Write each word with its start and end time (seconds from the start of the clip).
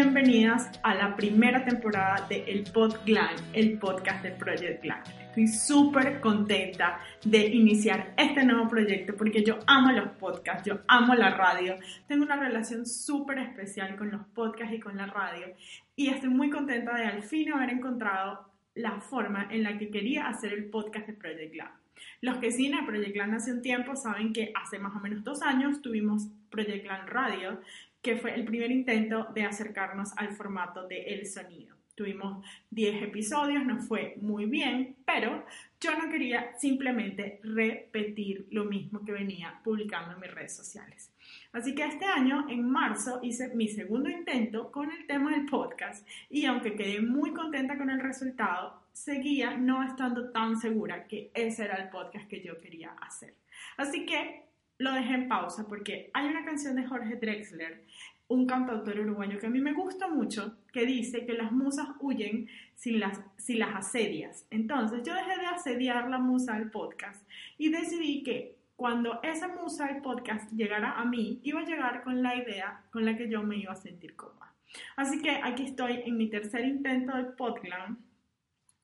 Bienvenidas 0.00 0.70
a 0.84 0.94
la 0.94 1.16
primera 1.16 1.64
temporada 1.64 2.24
de 2.28 2.44
El 2.44 2.62
Pod 2.72 2.98
Glam, 3.04 3.34
el 3.52 3.80
podcast 3.80 4.22
de 4.22 4.30
Project 4.30 4.80
Glam. 4.80 5.02
Estoy 5.30 5.48
súper 5.48 6.20
contenta 6.20 7.00
de 7.24 7.48
iniciar 7.48 8.14
este 8.16 8.44
nuevo 8.44 8.68
proyecto 8.68 9.16
porque 9.16 9.42
yo 9.42 9.58
amo 9.66 9.90
los 9.90 10.10
podcasts, 10.10 10.64
yo 10.64 10.78
amo 10.86 11.16
la 11.16 11.30
radio. 11.30 11.74
Tengo 12.06 12.22
una 12.22 12.36
relación 12.36 12.86
súper 12.86 13.38
especial 13.38 13.96
con 13.96 14.12
los 14.12 14.24
podcasts 14.26 14.72
y 14.72 14.78
con 14.78 14.96
la 14.96 15.06
radio 15.06 15.48
y 15.96 16.10
estoy 16.10 16.28
muy 16.28 16.48
contenta 16.48 16.94
de 16.94 17.04
al 17.04 17.24
fin 17.24 17.52
haber 17.52 17.70
encontrado 17.70 18.52
la 18.76 19.00
forma 19.00 19.48
en 19.50 19.64
la 19.64 19.78
que 19.78 19.90
quería 19.90 20.28
hacer 20.28 20.52
el 20.52 20.66
podcast 20.66 21.08
de 21.08 21.14
Project 21.14 21.54
Glam. 21.54 21.72
Los 22.20 22.38
que 22.38 22.52
siguen 22.52 22.74
a 22.76 22.86
Project 22.86 23.14
Glam 23.14 23.34
hace 23.34 23.52
un 23.52 23.62
tiempo 23.62 23.96
saben 23.96 24.32
que 24.32 24.52
hace 24.54 24.78
más 24.78 24.94
o 24.94 25.00
menos 25.00 25.24
dos 25.24 25.42
años 25.42 25.82
tuvimos 25.82 26.28
Project 26.50 26.84
Glam 26.84 27.06
Radio, 27.06 27.60
que 28.08 28.16
fue 28.16 28.34
el 28.34 28.46
primer 28.46 28.70
intento 28.70 29.28
de 29.34 29.42
acercarnos 29.42 30.16
al 30.16 30.30
formato 30.30 30.88
de 30.88 31.02
El 31.12 31.26
Sonido. 31.26 31.76
Tuvimos 31.94 32.42
10 32.70 33.02
episodios, 33.02 33.66
nos 33.66 33.86
fue 33.86 34.16
muy 34.22 34.46
bien, 34.46 34.96
pero 35.04 35.44
yo 35.78 35.94
no 35.94 36.08
quería 36.08 36.56
simplemente 36.56 37.38
repetir 37.42 38.46
lo 38.50 38.64
mismo 38.64 39.04
que 39.04 39.12
venía 39.12 39.60
publicando 39.62 40.14
en 40.14 40.20
mis 40.20 40.30
redes 40.30 40.56
sociales. 40.56 41.12
Así 41.52 41.74
que 41.74 41.84
este 41.84 42.06
año, 42.06 42.46
en 42.48 42.66
marzo, 42.70 43.20
hice 43.22 43.54
mi 43.54 43.68
segundo 43.68 44.08
intento 44.08 44.72
con 44.72 44.90
el 44.90 45.06
tema 45.06 45.32
del 45.32 45.44
podcast 45.44 46.08
y 46.30 46.46
aunque 46.46 46.76
quedé 46.76 47.02
muy 47.02 47.34
contenta 47.34 47.76
con 47.76 47.90
el 47.90 48.00
resultado, 48.00 48.80
seguía 48.94 49.58
no 49.58 49.82
estando 49.82 50.30
tan 50.30 50.58
segura 50.58 51.06
que 51.06 51.30
ese 51.34 51.64
era 51.64 51.76
el 51.76 51.90
podcast 51.90 52.26
que 52.26 52.40
yo 52.40 52.58
quería 52.58 52.92
hacer. 53.02 53.34
Así 53.76 54.06
que 54.06 54.47
lo 54.78 54.92
dejé 54.92 55.14
en 55.14 55.28
pausa 55.28 55.66
porque 55.68 56.10
hay 56.14 56.28
una 56.28 56.44
canción 56.44 56.76
de 56.76 56.86
Jorge 56.86 57.16
Drexler, 57.16 57.84
un 58.28 58.46
cantautor 58.46 59.00
uruguayo 59.00 59.38
que 59.38 59.46
a 59.46 59.50
mí 59.50 59.60
me 59.60 59.72
gusta 59.72 60.08
mucho, 60.08 60.56
que 60.72 60.86
dice 60.86 61.26
que 61.26 61.32
las 61.32 61.50
musas 61.50 61.88
huyen 62.00 62.48
si 62.74 62.92
las, 62.92 63.20
si 63.36 63.54
las 63.54 63.74
asedias. 63.74 64.46
Entonces 64.50 65.02
yo 65.04 65.14
dejé 65.14 65.38
de 65.38 65.46
asediar 65.46 66.08
la 66.08 66.18
musa 66.18 66.58
del 66.58 66.70
podcast 66.70 67.26
y 67.56 67.70
decidí 67.70 68.22
que 68.22 68.56
cuando 68.76 69.20
esa 69.24 69.48
musa 69.48 69.86
del 69.86 70.02
podcast 70.02 70.52
llegara 70.52 70.92
a 70.92 71.04
mí, 71.04 71.40
iba 71.42 71.60
a 71.60 71.64
llegar 71.64 72.04
con 72.04 72.22
la 72.22 72.36
idea 72.36 72.84
con 72.92 73.04
la 73.04 73.16
que 73.16 73.28
yo 73.28 73.42
me 73.42 73.56
iba 73.56 73.72
a 73.72 73.76
sentir 73.76 74.14
cómoda. 74.14 74.52
Así 74.94 75.20
que 75.20 75.30
aquí 75.42 75.64
estoy 75.64 76.02
en 76.04 76.16
mi 76.16 76.28
tercer 76.28 76.64
intento 76.64 77.16
del 77.16 77.28
podcast 77.28 77.98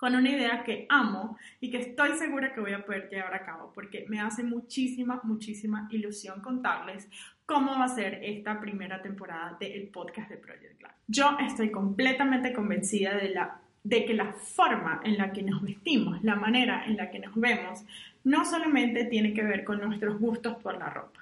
con 0.05 0.14
una 0.14 0.28
idea 0.28 0.62
que 0.64 0.84
amo 0.91 1.38
y 1.62 1.70
que 1.70 1.78
estoy 1.78 2.12
segura 2.19 2.52
que 2.52 2.60
voy 2.60 2.74
a 2.74 2.84
poder 2.84 3.08
llevar 3.08 3.33
a 3.33 3.42
cabo 3.42 3.72
porque 3.74 4.05
me 4.06 4.20
hace 4.20 4.42
muchísima, 4.42 5.19
muchísima 5.24 5.88
ilusión 5.91 6.42
contarles 6.42 7.08
cómo 7.47 7.70
va 7.78 7.86
a 7.86 7.88
ser 7.88 8.20
esta 8.22 8.60
primera 8.60 9.00
temporada 9.00 9.56
del 9.59 9.88
podcast 9.88 10.28
de 10.28 10.37
Project 10.37 10.78
Glam. 10.78 10.92
Yo 11.09 11.38
estoy 11.41 11.70
completamente 11.70 12.53
convencida 12.53 13.16
de, 13.16 13.31
la, 13.31 13.62
de 13.82 14.04
que 14.04 14.12
la 14.12 14.34
forma 14.34 15.00
en 15.04 15.16
la 15.16 15.32
que 15.32 15.42
nos 15.42 15.62
vestimos, 15.62 16.22
la 16.22 16.36
manera 16.36 16.84
en 16.84 16.98
la 16.98 17.10
que 17.10 17.21
nos 17.21 17.34
vemos, 17.34 17.82
no 18.25 18.44
solamente 18.44 19.06
tiene 19.06 19.32
que 19.32 19.42
ver 19.42 19.65
con 19.65 19.81
nuestros 19.81 20.21
gustos 20.21 20.56
por 20.56 20.76
la 20.76 20.91
ropa, 20.91 21.21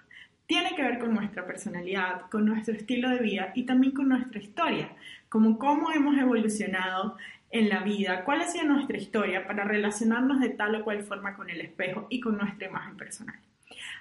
tiene 0.49 0.75
que 0.75 0.83
ver 0.83 0.99
con 0.99 1.15
nuestra 1.15 1.47
personalidad, 1.47 2.23
con 2.23 2.47
nuestro 2.47 2.75
estilo 2.75 3.11
de 3.11 3.21
vida 3.21 3.53
y 3.55 3.63
también 3.63 3.93
con 3.93 4.09
nuestra 4.09 4.41
historia, 4.41 4.91
como 5.29 5.57
cómo 5.57 5.93
hemos 5.93 6.19
evolucionado 6.19 7.17
en 7.53 7.69
la 7.69 7.81
vida, 7.81 8.25
cuál 8.25 8.41
ha 8.41 8.49
sido 8.49 8.65
nuestra 8.65 8.97
historia 8.97 9.47
para 9.47 9.65
relacionarnos 9.65 10.41
de 10.41 10.49
tal 10.49 10.75
o 10.75 10.85
cual 10.85 11.03
forma 11.03 11.37
con 11.37 11.51
el 11.51 11.61
espejo 11.61 12.07
y 12.09 12.19
con 12.19 12.39
nuestra 12.39 12.69
imagen 12.69 12.97
personal. 12.97 13.37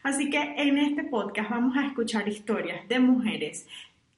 Así 0.03 0.29
que 0.29 0.55
en 0.57 0.77
este 0.77 1.03
podcast 1.03 1.49
vamos 1.49 1.75
a 1.77 1.85
escuchar 1.85 2.27
historias 2.27 2.87
de 2.87 2.99
mujeres 2.99 3.67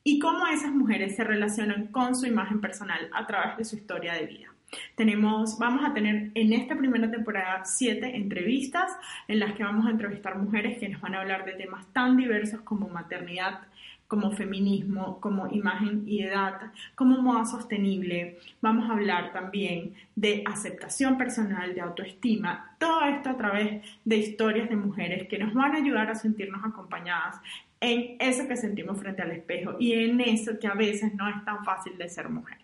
y 0.03 0.19
cómo 0.19 0.45
esas 0.47 0.71
mujeres 0.71 1.16
se 1.16 1.23
relacionan 1.23 1.88
con 1.88 2.16
su 2.16 2.27
imagen 2.27 2.61
personal 2.61 3.09
a 3.11 3.25
través 3.25 3.57
de 3.57 3.66
su 3.66 3.75
historia 3.75 4.13
de 4.13 4.27
vida. 4.27 4.47
Tenemos, 4.95 5.57
vamos 5.59 5.83
a 5.85 5.94
tener 5.94 6.31
en 6.33 6.53
esta 6.53 6.75
primera 6.75 7.09
temporada 7.09 7.63
siete 7.65 8.15
entrevistas 8.15 8.91
en 9.27 9.39
las 9.39 9.53
que 9.53 9.63
vamos 9.63 9.85
a 9.85 9.91
entrevistar 9.91 10.38
mujeres 10.38 10.77
que 10.79 10.89
nos 10.89 11.01
van 11.01 11.15
a 11.15 11.21
hablar 11.21 11.45
de 11.45 11.53
temas 11.53 11.85
tan 11.94 12.17
diversos 12.17 12.61
como 12.61 12.88
maternidad, 12.88 13.61
como 14.08 14.31
feminismo, 14.31 15.19
como 15.19 15.47
imagen 15.47 16.03
y 16.06 16.22
edad, 16.22 16.72
como 16.96 17.22
moda 17.22 17.46
sostenible. 17.46 18.38
Vamos 18.62 18.90
a 18.90 18.94
hablar 18.94 19.34
también 19.34 19.94
de 20.16 20.44
aceptación 20.46 21.18
personal, 21.18 21.74
de 21.74 21.81
autoestima, 21.81 22.75
todo 22.80 23.06
esto 23.06 23.30
a 23.30 23.38
través 23.38 23.84
de 24.06 24.18
historias 24.18 24.69
de 24.69 24.75
mujeres 24.75 25.28
que 25.28 25.40
nos 25.40 25.53
van 25.53 25.74
a 25.74 25.78
ayudar 25.78 26.09
a 26.09 26.16
sentirnos 26.16 26.63
acompañadas 26.63 27.38
en 27.80 28.16
eso 28.19 28.47
que 28.47 28.56
sentimos 28.56 28.97
frente 28.97 29.22
al 29.22 29.31
espejo 29.31 29.75
y 29.80 29.94
en 29.94 30.22
eso 30.22 30.58
que 30.59 30.68
a 30.68 30.74
veces 30.74 31.13
no 31.16 31.28
es 31.28 31.44
tan 31.44 31.66
fácil 31.66 31.97
de 31.97 32.08
ser 32.08 32.30
mujer. 32.30 32.58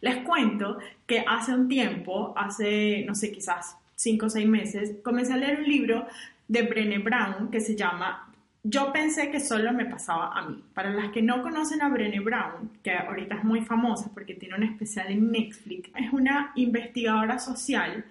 Les 0.00 0.18
cuento 0.24 0.78
que 1.06 1.24
hace 1.26 1.54
un 1.54 1.68
tiempo, 1.68 2.34
hace, 2.36 3.04
no 3.06 3.14
sé, 3.14 3.32
quizás 3.32 3.76
cinco 3.94 4.26
o 4.26 4.30
seis 4.30 4.46
meses, 4.46 4.96
comencé 5.02 5.32
a 5.32 5.36
leer 5.36 5.60
un 5.60 5.64
libro 5.64 6.06
de 6.48 6.62
Brené 6.62 6.98
Brown 6.98 7.50
que 7.50 7.60
se 7.60 7.76
llama 7.76 8.32
Yo 8.68 8.92
pensé 8.92 9.30
que 9.30 9.38
solo 9.38 9.72
me 9.72 9.86
pasaba 9.86 10.36
a 10.36 10.42
mí. 10.42 10.60
Para 10.74 10.90
las 10.90 11.12
que 11.12 11.22
no 11.22 11.40
conocen 11.40 11.82
a 11.82 11.88
Brené 11.88 12.18
Brown, 12.18 12.72
que 12.82 12.96
ahorita 12.96 13.36
es 13.36 13.44
muy 13.44 13.60
famosa 13.60 14.10
porque 14.12 14.34
tiene 14.34 14.56
un 14.56 14.64
especial 14.64 15.06
en 15.12 15.30
Netflix, 15.30 15.88
es 15.94 16.12
una 16.12 16.50
investigadora 16.56 17.38
social 17.38 18.04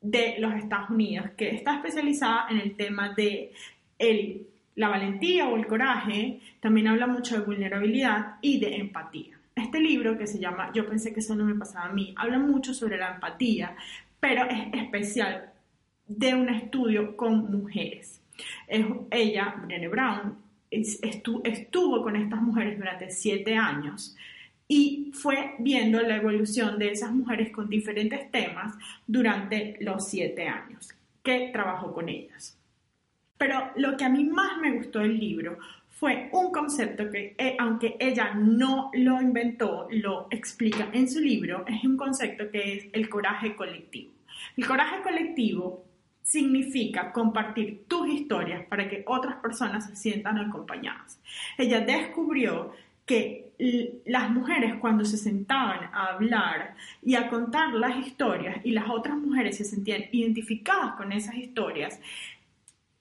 de 0.00 0.36
los 0.38 0.54
Estados 0.54 0.90
Unidos 0.90 1.30
que 1.36 1.50
está 1.50 1.74
especializada 1.74 2.46
en 2.50 2.58
el 2.58 2.76
tema 2.76 3.14
de 3.14 3.52
la 4.76 4.88
valentía 4.88 5.48
o 5.48 5.56
el 5.56 5.66
coraje, 5.66 6.38
también 6.60 6.86
habla 6.86 7.08
mucho 7.08 7.36
de 7.36 7.44
vulnerabilidad 7.44 8.36
y 8.42 8.60
de 8.60 8.76
empatía. 8.76 9.40
Este 9.56 9.80
libro 9.80 10.16
que 10.16 10.28
se 10.28 10.38
llama 10.38 10.70
Yo 10.72 10.86
pensé 10.86 11.12
que 11.12 11.20
solo 11.20 11.44
me 11.44 11.56
pasaba 11.56 11.86
a 11.86 11.92
mí, 11.92 12.14
habla 12.16 12.38
mucho 12.38 12.74
sobre 12.74 12.96
la 12.96 13.14
empatía, 13.14 13.74
pero 14.20 14.44
es 14.44 14.72
especial 14.72 15.52
de 16.06 16.32
un 16.36 16.48
estudio 16.48 17.16
con 17.16 17.50
mujeres. 17.50 18.19
Ella, 18.68 19.54
Brené 19.64 19.88
Brown, 19.88 20.36
estu, 20.70 21.40
estuvo 21.44 22.02
con 22.02 22.16
estas 22.16 22.40
mujeres 22.40 22.78
durante 22.78 23.10
siete 23.10 23.56
años 23.56 24.16
y 24.68 25.10
fue 25.12 25.56
viendo 25.58 26.00
la 26.00 26.16
evolución 26.16 26.78
de 26.78 26.92
esas 26.92 27.12
mujeres 27.12 27.50
con 27.50 27.68
diferentes 27.68 28.30
temas 28.30 28.76
durante 29.06 29.76
los 29.80 30.08
siete 30.08 30.46
años 30.46 30.94
que 31.22 31.50
trabajó 31.52 31.92
con 31.92 32.08
ellas. 32.08 32.56
Pero 33.36 33.72
lo 33.76 33.96
que 33.96 34.04
a 34.04 34.08
mí 34.08 34.24
más 34.24 34.58
me 34.58 34.72
gustó 34.72 35.00
del 35.00 35.18
libro 35.18 35.58
fue 35.88 36.28
un 36.32 36.52
concepto 36.52 37.10
que, 37.10 37.34
eh, 37.36 37.56
aunque 37.58 37.96
ella 37.98 38.32
no 38.34 38.90
lo 38.94 39.20
inventó, 39.20 39.88
lo 39.90 40.28
explica 40.30 40.88
en 40.92 41.10
su 41.10 41.20
libro, 41.20 41.64
es 41.66 41.84
un 41.84 41.96
concepto 41.96 42.50
que 42.50 42.74
es 42.74 42.86
el 42.92 43.08
coraje 43.08 43.56
colectivo. 43.56 44.12
El 44.56 44.66
coraje 44.66 45.02
colectivo 45.02 45.84
significa 46.22 47.12
compartir 47.12 47.84
tus 47.88 48.08
historias 48.08 48.64
para 48.66 48.88
que 48.88 49.02
otras 49.06 49.36
personas 49.36 49.86
se 49.86 49.96
sientan 49.96 50.38
acompañadas. 50.38 51.20
Ella 51.58 51.80
descubrió 51.80 52.72
que 53.04 53.50
las 54.06 54.30
mujeres 54.30 54.74
cuando 54.80 55.04
se 55.04 55.16
sentaban 55.16 55.90
a 55.92 56.06
hablar 56.12 56.76
y 57.02 57.16
a 57.16 57.28
contar 57.28 57.74
las 57.74 58.06
historias 58.06 58.64
y 58.64 58.70
las 58.70 58.88
otras 58.88 59.16
mujeres 59.16 59.56
se 59.56 59.64
sentían 59.64 60.04
identificadas 60.12 60.92
con 60.92 61.10
esas 61.10 61.34
historias, 61.34 62.00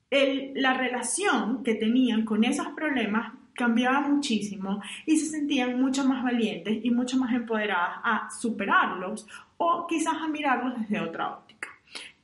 la 0.09 0.73
relación 0.73 1.63
que 1.63 1.75
tenían 1.75 2.25
con 2.25 2.43
esos 2.43 2.67
problemas 2.69 3.33
cambiaba 3.53 4.01
muchísimo 4.01 4.81
y 5.05 5.17
se 5.17 5.27
sentían 5.27 5.79
mucho 5.79 6.03
más 6.05 6.23
valientes 6.23 6.79
y 6.81 6.89
mucho 6.89 7.17
más 7.17 7.33
empoderadas 7.33 7.99
a 8.03 8.29
superarlos 8.31 9.27
o 9.57 9.85
quizás 9.85 10.15
a 10.15 10.27
mirarlos 10.27 10.79
desde 10.79 11.01
otra 11.01 11.29
óptica. 11.29 11.68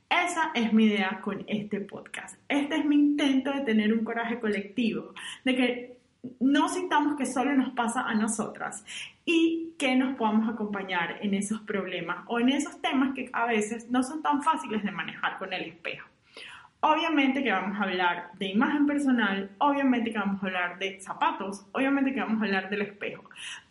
Esa 0.08 0.52
es 0.54 0.72
mi 0.72 0.84
idea 0.84 1.20
con 1.20 1.44
este 1.48 1.80
podcast. 1.80 2.38
Este 2.48 2.76
es 2.76 2.84
mi 2.84 2.94
intento 2.94 3.52
de 3.52 3.62
tener 3.62 3.92
un 3.92 4.04
coraje 4.04 4.38
colectivo, 4.38 5.14
de 5.44 5.56
que 5.56 5.96
no 6.38 6.68
sintamos 6.68 7.16
que 7.16 7.26
solo 7.26 7.54
nos 7.54 7.70
pasa 7.70 8.02
a 8.02 8.14
nosotras 8.14 8.84
y 9.24 9.74
que 9.78 9.96
nos 9.96 10.16
podamos 10.16 10.48
acompañar 10.48 11.18
en 11.22 11.34
esos 11.34 11.60
problemas 11.60 12.24
o 12.28 12.38
en 12.38 12.50
esos 12.50 12.80
temas 12.80 13.14
que 13.14 13.30
a 13.32 13.46
veces 13.46 13.90
no 13.90 14.02
son 14.04 14.22
tan 14.22 14.42
fáciles 14.42 14.84
de 14.84 14.92
manejar 14.92 15.38
con 15.38 15.52
el 15.52 15.62
espejo. 15.62 16.08
Obviamente 16.80 17.42
que 17.42 17.50
vamos 17.50 17.76
a 17.80 17.82
hablar 17.82 18.30
de 18.38 18.46
imagen 18.46 18.86
personal, 18.86 19.50
obviamente 19.58 20.12
que 20.12 20.18
vamos 20.18 20.40
a 20.40 20.46
hablar 20.46 20.78
de 20.78 21.00
zapatos, 21.00 21.66
obviamente 21.72 22.14
que 22.14 22.20
vamos 22.20 22.40
a 22.40 22.44
hablar 22.44 22.70
del 22.70 22.82
espejo, 22.82 23.24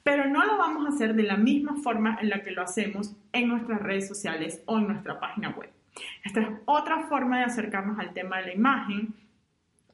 pero 0.04 0.26
no 0.26 0.44
lo 0.44 0.58
vamos 0.58 0.86
a 0.86 0.90
hacer 0.90 1.14
de 1.16 1.24
la 1.24 1.38
misma 1.38 1.76
forma 1.82 2.18
en 2.20 2.30
la 2.30 2.42
que 2.44 2.52
lo 2.52 2.64
hacemos 2.64 3.16
en 3.32 3.48
nuestras 3.48 3.82
redes 3.82 4.08
sociales 4.08 4.62
o 4.66 4.80
en 4.80 4.88
nuestra 4.88 5.20
página 5.20 5.52
web. 5.52 5.75
Esta 6.24 6.42
es 6.42 6.48
otra 6.66 7.08
forma 7.08 7.40
de 7.40 7.46
acercarnos 7.46 8.00
al 8.00 8.14
tema 8.14 8.38
de 8.38 8.48
la 8.48 8.54
imagen, 8.54 9.14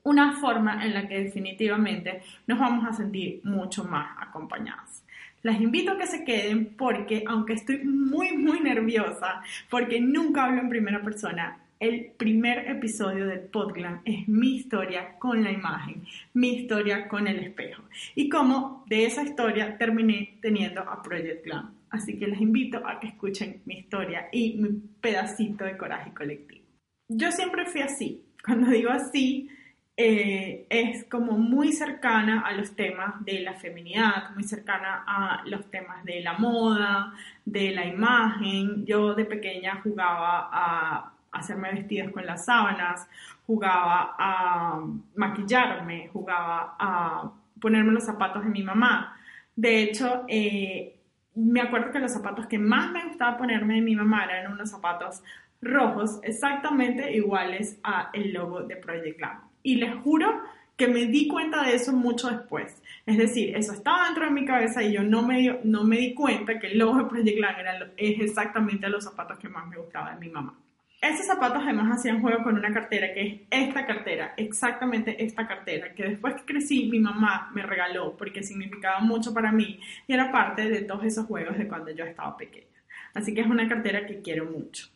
una 0.03 0.33
forma 0.33 0.83
en 0.83 0.93
la 0.93 1.07
que 1.07 1.23
definitivamente 1.23 2.21
nos 2.47 2.59
vamos 2.59 2.85
a 2.87 2.93
sentir 2.93 3.41
mucho 3.43 3.83
más 3.83 4.17
acompañadas. 4.19 5.03
Las 5.43 5.59
invito 5.59 5.91
a 5.91 5.97
que 5.97 6.07
se 6.07 6.23
queden 6.23 6.75
porque, 6.75 7.23
aunque 7.27 7.53
estoy 7.53 7.83
muy, 7.83 8.37
muy 8.37 8.59
nerviosa, 8.59 9.41
porque 9.69 9.99
nunca 9.99 10.45
hablo 10.45 10.61
en 10.61 10.69
primera 10.69 11.01
persona, 11.01 11.57
el 11.79 12.11
primer 12.15 12.69
episodio 12.69 13.25
del 13.25 13.39
podcast 13.39 14.03
es 14.05 14.27
mi 14.27 14.57
historia 14.57 15.17
con 15.17 15.43
la 15.43 15.51
imagen, 15.51 16.03
mi 16.35 16.57
historia 16.57 17.07
con 17.07 17.27
el 17.27 17.39
espejo 17.39 17.81
y 18.13 18.29
cómo 18.29 18.85
de 18.87 19.05
esa 19.05 19.23
historia 19.23 19.79
terminé 19.79 20.37
teniendo 20.41 20.81
a 20.81 21.01
Project 21.01 21.43
Glam. 21.43 21.80
Así 21.91 22.17
que 22.17 22.27
les 22.27 22.39
invito 22.41 22.85
a 22.87 22.99
que 22.99 23.07
escuchen 23.07 23.61
mi 23.65 23.75
historia 23.79 24.29
y 24.31 24.57
mi 24.57 24.69
pedacito 25.01 25.65
de 25.65 25.77
coraje 25.77 26.13
colectivo. 26.13 26.65
Yo 27.09 27.31
siempre 27.31 27.65
fui 27.65 27.81
así. 27.81 28.25
Cuando 28.43 28.71
digo 28.71 28.89
así, 28.89 29.49
eh, 29.97 30.65
es 30.69 31.03
como 31.05 31.33
muy 31.37 31.73
cercana 31.73 32.41
a 32.41 32.53
los 32.53 32.75
temas 32.75 33.23
de 33.25 33.41
la 33.41 33.53
feminidad, 33.55 34.31
muy 34.33 34.43
cercana 34.45 35.03
a 35.05 35.43
los 35.45 35.69
temas 35.69 36.03
de 36.05 36.21
la 36.21 36.37
moda, 36.37 37.13
de 37.43 37.71
la 37.71 37.85
imagen. 37.85 38.85
Yo 38.85 39.13
de 39.13 39.25
pequeña 39.25 39.81
jugaba 39.83 40.49
a 40.51 41.13
hacerme 41.33 41.73
vestidos 41.73 42.11
con 42.11 42.25
las 42.25 42.45
sábanas, 42.45 43.07
jugaba 43.45 44.15
a 44.17 44.81
maquillarme, 45.15 46.07
jugaba 46.07 46.75
a 46.79 47.31
ponerme 47.59 47.91
los 47.91 48.05
zapatos 48.05 48.43
de 48.43 48.49
mi 48.49 48.63
mamá. 48.63 49.17
De 49.55 49.83
hecho, 49.83 50.23
eh, 50.29 51.00
me 51.35 51.61
acuerdo 51.61 51.91
que 51.91 51.99
los 51.99 52.11
zapatos 52.11 52.47
que 52.47 52.59
más 52.59 52.91
me 52.91 53.05
gustaba 53.05 53.37
ponerme 53.37 53.75
de 53.75 53.81
mi 53.81 53.95
mamá 53.95 54.25
eran 54.25 54.51
unos 54.51 54.69
zapatos 54.69 55.23
rojos 55.61 56.19
exactamente 56.23 57.15
iguales 57.15 57.79
a 57.83 58.09
el 58.13 58.33
logo 58.33 58.61
de 58.63 58.75
Project 58.75 59.17
Glam. 59.17 59.41
Y 59.63 59.75
les 59.75 59.95
juro 59.95 60.41
que 60.75 60.87
me 60.87 61.05
di 61.05 61.27
cuenta 61.27 61.63
de 61.63 61.75
eso 61.75 61.93
mucho 61.93 62.29
después. 62.29 62.81
Es 63.05 63.17
decir, 63.17 63.55
eso 63.55 63.73
estaba 63.73 64.05
dentro 64.05 64.25
de 64.25 64.31
mi 64.31 64.45
cabeza 64.45 64.81
y 64.81 64.93
yo 64.93 65.03
no 65.03 65.21
me, 65.21 65.59
no 65.63 65.83
me 65.83 65.97
di 65.97 66.13
cuenta 66.13 66.59
que 66.59 66.67
el 66.67 66.79
logo 66.79 66.97
de 66.97 67.05
Project 67.05 67.37
Glam 67.37 67.59
era, 67.59 67.91
es 67.97 68.19
exactamente 68.19 68.89
los 68.89 69.03
zapatos 69.03 69.37
que 69.37 69.47
más 69.47 69.67
me 69.67 69.77
gustaban 69.77 70.19
de 70.19 70.25
mi 70.25 70.31
mamá. 70.31 70.57
Esos 71.01 71.25
zapatos 71.25 71.63
además 71.63 71.97
hacían 71.97 72.21
juego 72.21 72.43
con 72.43 72.55
una 72.55 72.71
cartera 72.71 73.11
que 73.11 73.47
es 73.49 73.67
esta 73.67 73.87
cartera, 73.87 74.35
exactamente 74.37 75.23
esta 75.25 75.47
cartera, 75.47 75.95
que 75.95 76.03
después 76.03 76.35
que 76.35 76.45
crecí 76.45 76.89
mi 76.91 76.99
mamá 76.99 77.49
me 77.55 77.63
regaló 77.63 78.15
porque 78.15 78.43
significaba 78.43 78.99
mucho 78.99 79.33
para 79.33 79.51
mí 79.51 79.79
y 80.07 80.13
era 80.13 80.31
parte 80.31 80.69
de 80.69 80.83
todos 80.83 81.03
esos 81.03 81.25
juegos 81.25 81.57
de 81.57 81.67
cuando 81.67 81.89
yo 81.89 82.05
estaba 82.05 82.37
pequeña. 82.37 82.67
Así 83.15 83.33
que 83.33 83.41
es 83.41 83.47
una 83.47 83.67
cartera 83.67 84.05
que 84.05 84.21
quiero 84.21 84.45
mucho. 84.45 84.89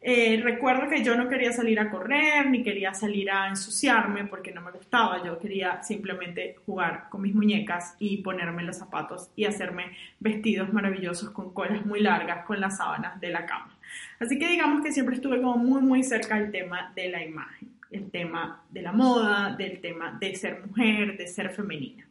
Eh, 0.00 0.40
recuerdo 0.44 0.88
que 0.88 1.02
yo 1.02 1.16
no 1.16 1.28
quería 1.28 1.50
salir 1.50 1.80
a 1.80 1.90
correr, 1.90 2.48
ni 2.48 2.62
quería 2.62 2.94
salir 2.94 3.28
a 3.28 3.48
ensuciarme 3.48 4.26
porque 4.26 4.52
no 4.52 4.60
me 4.60 4.70
gustaba. 4.70 5.24
Yo 5.24 5.40
quería 5.40 5.82
simplemente 5.82 6.56
jugar 6.66 7.08
con 7.10 7.22
mis 7.22 7.34
muñecas 7.34 7.96
y 7.98 8.18
ponerme 8.18 8.62
los 8.62 8.76
zapatos 8.76 9.30
y 9.34 9.44
hacerme 9.44 9.96
vestidos 10.20 10.72
maravillosos 10.72 11.30
con 11.30 11.52
colas 11.52 11.84
muy 11.84 12.00
largas 12.00 12.46
con 12.46 12.60
las 12.60 12.76
sábanas 12.76 13.20
de 13.20 13.30
la 13.30 13.44
cama. 13.44 13.77
Así 14.18 14.38
que 14.38 14.48
digamos 14.48 14.82
que 14.82 14.92
siempre 14.92 15.16
estuve 15.16 15.40
como 15.40 15.56
muy, 15.56 15.82
muy 15.82 16.02
cerca 16.02 16.38
del 16.38 16.50
tema 16.50 16.92
de 16.94 17.08
la 17.08 17.24
imagen, 17.24 17.70
el 17.90 18.10
tema 18.10 18.64
de 18.70 18.82
la 18.82 18.92
moda, 18.92 19.54
del 19.56 19.80
tema 19.80 20.16
de 20.20 20.34
ser 20.34 20.66
mujer, 20.66 21.16
de 21.16 21.26
ser 21.26 21.50
femenina. 21.50 22.08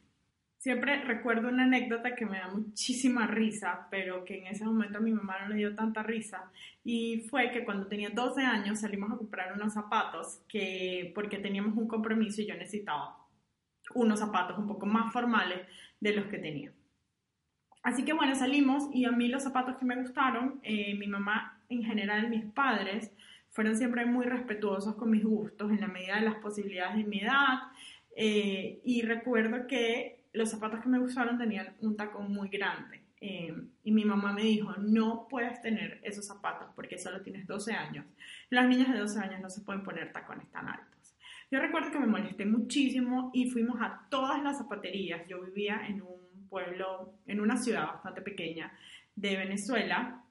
Siempre 0.57 1.01
recuerdo 1.03 1.49
una 1.49 1.63
anécdota 1.63 2.15
que 2.15 2.25
me 2.25 2.39
da 2.39 2.49
muchísima 2.49 3.27
risa, 3.27 3.87
pero 3.91 4.25
que 4.25 4.39
en 4.39 4.47
ese 4.47 4.65
momento 4.65 4.97
a 4.97 5.01
mi 5.01 5.11
mamá 5.11 5.39
no 5.41 5.49
le 5.49 5.57
dio 5.57 5.75
tanta 5.75 6.03
risa, 6.03 6.51
y 6.83 7.27
fue 7.29 7.51
que 7.51 7.63
cuando 7.63 7.87
tenía 7.87 8.09
12 8.09 8.41
años 8.41 8.79
salimos 8.79 9.11
a 9.11 9.17
comprar 9.17 9.53
unos 9.53 9.73
zapatos 9.73 10.41
que 10.47 11.11
porque 11.13 11.37
teníamos 11.37 11.77
un 11.77 11.87
compromiso 11.87 12.41
y 12.41 12.47
yo 12.47 12.55
necesitaba 12.55 13.17
unos 13.93 14.19
zapatos 14.19 14.57
un 14.57 14.67
poco 14.67 14.85
más 14.85 15.13
formales 15.13 15.61
de 15.99 16.13
los 16.13 16.25
que 16.25 16.37
tenía. 16.37 16.71
Así 17.83 18.03
que 18.03 18.13
bueno, 18.13 18.35
salimos 18.35 18.89
y 18.93 19.05
a 19.05 19.11
mí 19.11 19.29
los 19.29 19.43
zapatos 19.43 19.77
que 19.77 19.85
me 19.85 19.95
gustaron, 19.95 20.59
eh, 20.63 20.95
mi 20.95 21.07
mamá, 21.07 21.56
en 21.69 21.83
general 21.83 22.29
mis 22.29 22.45
padres, 22.45 23.11
fueron 23.49 23.75
siempre 23.75 24.05
muy 24.05 24.25
respetuosos 24.25 24.95
con 24.95 25.09
mis 25.09 25.23
gustos 25.23 25.71
en 25.71 25.81
la 25.81 25.87
medida 25.87 26.15
de 26.15 26.21
las 26.21 26.35
posibilidades 26.35 26.97
de 26.97 27.03
mi 27.03 27.21
edad. 27.21 27.59
Eh, 28.15 28.81
y 28.83 29.01
recuerdo 29.01 29.67
que 29.67 30.21
los 30.33 30.49
zapatos 30.49 30.81
que 30.81 30.89
me 30.89 30.99
gustaron 30.99 31.37
tenían 31.37 31.75
un 31.81 31.95
tacón 31.95 32.31
muy 32.31 32.49
grande. 32.49 33.01
Eh, 33.19 33.51
y 33.83 33.91
mi 33.91 34.05
mamá 34.05 34.31
me 34.31 34.43
dijo, 34.43 34.75
no 34.77 35.27
puedes 35.27 35.59
tener 35.61 35.99
esos 36.03 36.27
zapatos 36.27 36.69
porque 36.75 36.99
solo 36.99 37.21
tienes 37.21 37.47
12 37.47 37.73
años. 37.73 38.05
Las 38.49 38.67
niñas 38.67 38.91
de 38.93 38.99
12 38.99 39.19
años 39.19 39.41
no 39.41 39.49
se 39.49 39.61
pueden 39.61 39.83
poner 39.83 40.11
tacones 40.13 40.47
tan 40.51 40.67
altos. 40.67 41.15
Yo 41.49 41.59
recuerdo 41.59 41.91
que 41.91 41.99
me 41.99 42.07
molesté 42.07 42.45
muchísimo 42.45 43.31
y 43.33 43.49
fuimos 43.49 43.81
a 43.81 44.07
todas 44.09 44.43
las 44.43 44.57
zapaterías. 44.57 45.27
Yo 45.27 45.41
vivía 45.41 45.81
en 45.87 46.01
un 46.01 46.47
pueblo, 46.49 47.13
en 47.25 47.39
una 47.39 47.57
ciudad 47.57 47.87
bastante 47.87 48.21
pequeña 48.21 48.71
de 49.15 49.37
Venezuela. 49.37 50.23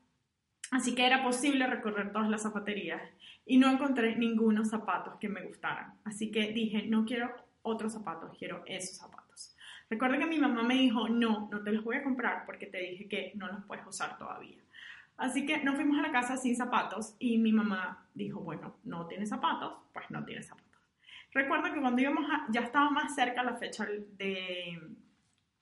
Así 0.70 0.94
que 0.94 1.06
era 1.06 1.22
posible 1.22 1.66
recorrer 1.66 2.12
todas 2.12 2.28
las 2.28 2.42
zapaterías 2.42 3.02
y 3.44 3.58
no 3.58 3.70
encontré 3.70 4.16
ningunos 4.16 4.70
zapatos 4.70 5.16
que 5.18 5.28
me 5.28 5.42
gustaran. 5.42 5.94
Así 6.04 6.30
que 6.30 6.52
dije, 6.52 6.86
no 6.86 7.04
quiero 7.04 7.34
otros 7.62 7.92
zapatos, 7.92 8.36
quiero 8.36 8.62
esos 8.66 8.96
zapatos. 8.96 9.56
Recuerdo 9.88 10.18
que 10.18 10.26
mi 10.26 10.38
mamá 10.38 10.62
me 10.62 10.74
dijo, 10.74 11.08
no, 11.08 11.48
no 11.50 11.62
te 11.62 11.72
los 11.72 11.84
voy 11.84 11.96
a 11.96 12.02
comprar 12.02 12.44
porque 12.44 12.66
te 12.66 12.78
dije 12.78 13.08
que 13.08 13.32
no 13.36 13.46
los 13.46 13.64
puedes 13.64 13.86
usar 13.86 14.18
todavía. 14.18 14.58
Así 15.16 15.46
que 15.46 15.62
nos 15.62 15.76
fuimos 15.76 15.98
a 15.98 16.02
la 16.02 16.12
casa 16.12 16.36
sin 16.36 16.56
zapatos 16.56 17.14
y 17.18 17.38
mi 17.38 17.52
mamá 17.52 18.06
dijo, 18.14 18.40
bueno, 18.40 18.76
no 18.84 19.06
tienes 19.06 19.28
zapatos, 19.28 19.74
pues 19.92 20.10
no 20.10 20.24
tienes 20.24 20.46
zapatos. 20.46 20.66
Recuerdo 21.32 21.72
que 21.72 21.80
cuando 21.80 22.02
íbamos 22.02 22.26
ya 22.50 22.60
estaba 22.62 22.90
más 22.90 23.14
cerca 23.14 23.42
la 23.42 23.56
fecha 23.56 23.86
de, 23.86 24.78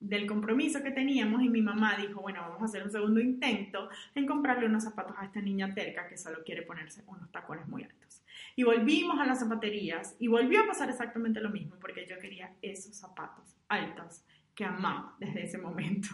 del 0.09 0.27
compromiso 0.27 0.83
que 0.83 0.91
teníamos 0.91 1.43
y 1.43 1.49
mi 1.49 1.63
mamá 1.63 1.97
dijo, 1.97 2.21
bueno, 2.21 2.41
vamos 2.41 2.63
a 2.63 2.65
hacer 2.67 2.83
un 2.83 2.91
segundo 2.91 3.21
intento 3.21 3.89
en 4.15 4.27
comprarle 4.27 4.67
unos 4.67 4.85
zapatos 4.85 5.17
a 5.19 5.25
esta 5.25 5.41
niña 5.41 5.73
terca 5.75 6.07
que 6.07 6.19
solo 6.19 6.45
quiere 6.45 6.63
ponerse 6.63 7.03
unos 7.07 7.31
tacones 7.31 7.67
muy 7.69 7.83
altos. 7.83 8.23
Y 8.57 8.63
volvimos 8.63 9.19
a 9.19 9.27
las 9.27 9.41
zapaterías 9.41 10.17
y 10.19 10.29
volvió 10.29 10.63
a 10.63 10.67
pasar 10.67 10.91
exactamente 10.91 11.41
lo 11.41 11.51
mismo 11.51 11.77
porque 11.81 12.07
yo 12.07 12.19
quería 12.19 12.53
esos 12.63 12.95
zapatos 12.95 13.57
altos 13.69 14.25
que 14.55 14.65
amaba 14.65 15.17
desde 15.19 15.45
ese 15.45 15.59
momento. 15.59 16.09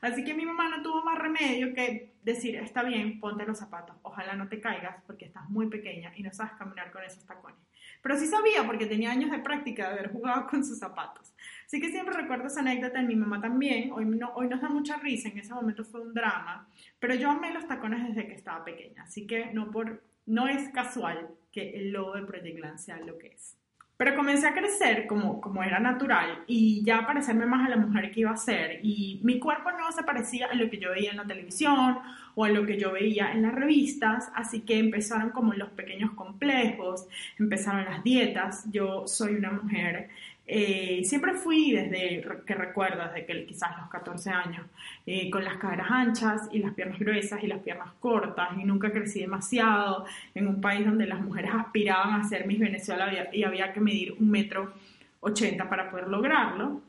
Así 0.00 0.24
que 0.24 0.34
mi 0.34 0.46
mamá 0.46 0.68
no 0.68 0.82
tuvo 0.82 1.04
más 1.04 1.18
remedio 1.18 1.74
que 1.74 2.14
decir, 2.22 2.56
está 2.56 2.82
bien, 2.82 3.20
ponte 3.20 3.44
los 3.44 3.58
zapatos, 3.58 3.96
ojalá 4.02 4.34
no 4.34 4.48
te 4.48 4.60
caigas 4.60 4.96
porque 5.06 5.26
estás 5.26 5.48
muy 5.50 5.68
pequeña 5.68 6.12
y 6.16 6.22
no 6.22 6.32
sabes 6.32 6.52
caminar 6.54 6.90
con 6.90 7.02
esos 7.02 7.24
tacones. 7.26 7.58
Pero 8.00 8.16
sí 8.16 8.26
sabía 8.26 8.64
porque 8.66 8.86
tenía 8.86 9.10
años 9.10 9.30
de 9.30 9.40
práctica 9.40 9.88
de 9.88 9.94
haber 9.94 10.12
jugado 10.12 10.46
con 10.46 10.64
sus 10.64 10.78
zapatos. 10.78 11.31
Así 11.72 11.80
que 11.80 11.88
siempre 11.88 12.14
recuerdo 12.14 12.48
esa 12.48 12.60
anécdota 12.60 13.00
de 13.00 13.06
mi 13.06 13.16
mamá 13.16 13.40
también. 13.40 13.92
Hoy, 13.92 14.04
no, 14.04 14.30
hoy 14.34 14.46
nos 14.46 14.60
da 14.60 14.68
mucha 14.68 14.98
risa, 14.98 15.30
en 15.30 15.38
ese 15.38 15.54
momento 15.54 15.82
fue 15.82 16.02
un 16.02 16.12
drama. 16.12 16.68
Pero 16.98 17.14
yo 17.14 17.30
amé 17.30 17.50
los 17.50 17.66
tacones 17.66 18.06
desde 18.06 18.28
que 18.28 18.34
estaba 18.34 18.62
pequeña. 18.62 19.04
Así 19.04 19.26
que 19.26 19.46
no, 19.54 19.70
por, 19.70 20.02
no 20.26 20.48
es 20.48 20.68
casual 20.68 21.30
que 21.50 21.70
el 21.70 21.90
logo 21.90 22.14
de 22.14 22.24
Project 22.24 22.76
sea 22.76 22.98
lo 22.98 23.16
que 23.16 23.28
es. 23.28 23.56
Pero 23.96 24.16
comencé 24.16 24.48
a 24.48 24.52
crecer 24.52 25.06
como, 25.06 25.40
como 25.40 25.62
era 25.62 25.78
natural 25.78 26.44
y 26.46 26.82
ya 26.84 27.06
parecerme 27.06 27.46
más 27.46 27.66
a 27.66 27.70
la 27.70 27.76
mujer 27.76 28.10
que 28.10 28.20
iba 28.20 28.32
a 28.32 28.36
ser. 28.36 28.80
Y 28.82 29.20
mi 29.22 29.38
cuerpo 29.38 29.70
no 29.70 29.92
se 29.92 30.02
parecía 30.02 30.48
a 30.48 30.54
lo 30.54 30.68
que 30.68 30.78
yo 30.78 30.90
veía 30.90 31.12
en 31.12 31.16
la 31.16 31.24
televisión 31.24 32.00
o 32.34 32.44
a 32.44 32.50
lo 32.50 32.66
que 32.66 32.78
yo 32.78 32.92
veía 32.92 33.32
en 33.32 33.42
las 33.42 33.54
revistas. 33.54 34.30
Así 34.34 34.60
que 34.60 34.78
empezaron 34.78 35.30
como 35.30 35.54
los 35.54 35.70
pequeños 35.70 36.10
complejos, 36.12 37.06
empezaron 37.38 37.84
las 37.86 38.02
dietas. 38.02 38.64
Yo 38.70 39.06
soy 39.06 39.36
una 39.36 39.52
mujer 39.52 40.10
eh, 40.46 41.02
siempre 41.04 41.34
fui 41.34 41.72
desde 41.72 42.24
que 42.44 42.54
recuerdo, 42.54 43.04
desde 43.04 43.24
que 43.24 43.46
quizás 43.46 43.78
los 43.78 43.88
14 43.88 44.30
años, 44.30 44.66
eh, 45.06 45.30
con 45.30 45.44
las 45.44 45.56
caderas 45.56 45.86
anchas 45.90 46.48
y 46.52 46.58
las 46.58 46.74
piernas 46.74 46.98
gruesas 46.98 47.42
y 47.42 47.46
las 47.46 47.60
piernas 47.60 47.92
cortas 48.00 48.50
y 48.58 48.64
nunca 48.64 48.90
crecí 48.90 49.20
demasiado 49.20 50.04
en 50.34 50.48
un 50.48 50.60
país 50.60 50.84
donde 50.84 51.06
las 51.06 51.20
mujeres 51.20 51.52
aspiraban 51.54 52.20
a 52.20 52.28
ser 52.28 52.46
Miss 52.46 52.58
Venezuela 52.58 53.10
y 53.32 53.44
había 53.44 53.72
que 53.72 53.80
medir 53.80 54.14
un 54.18 54.30
metro 54.30 54.72
ochenta 55.20 55.68
para 55.68 55.90
poder 55.90 56.08
lograrlo. 56.08 56.82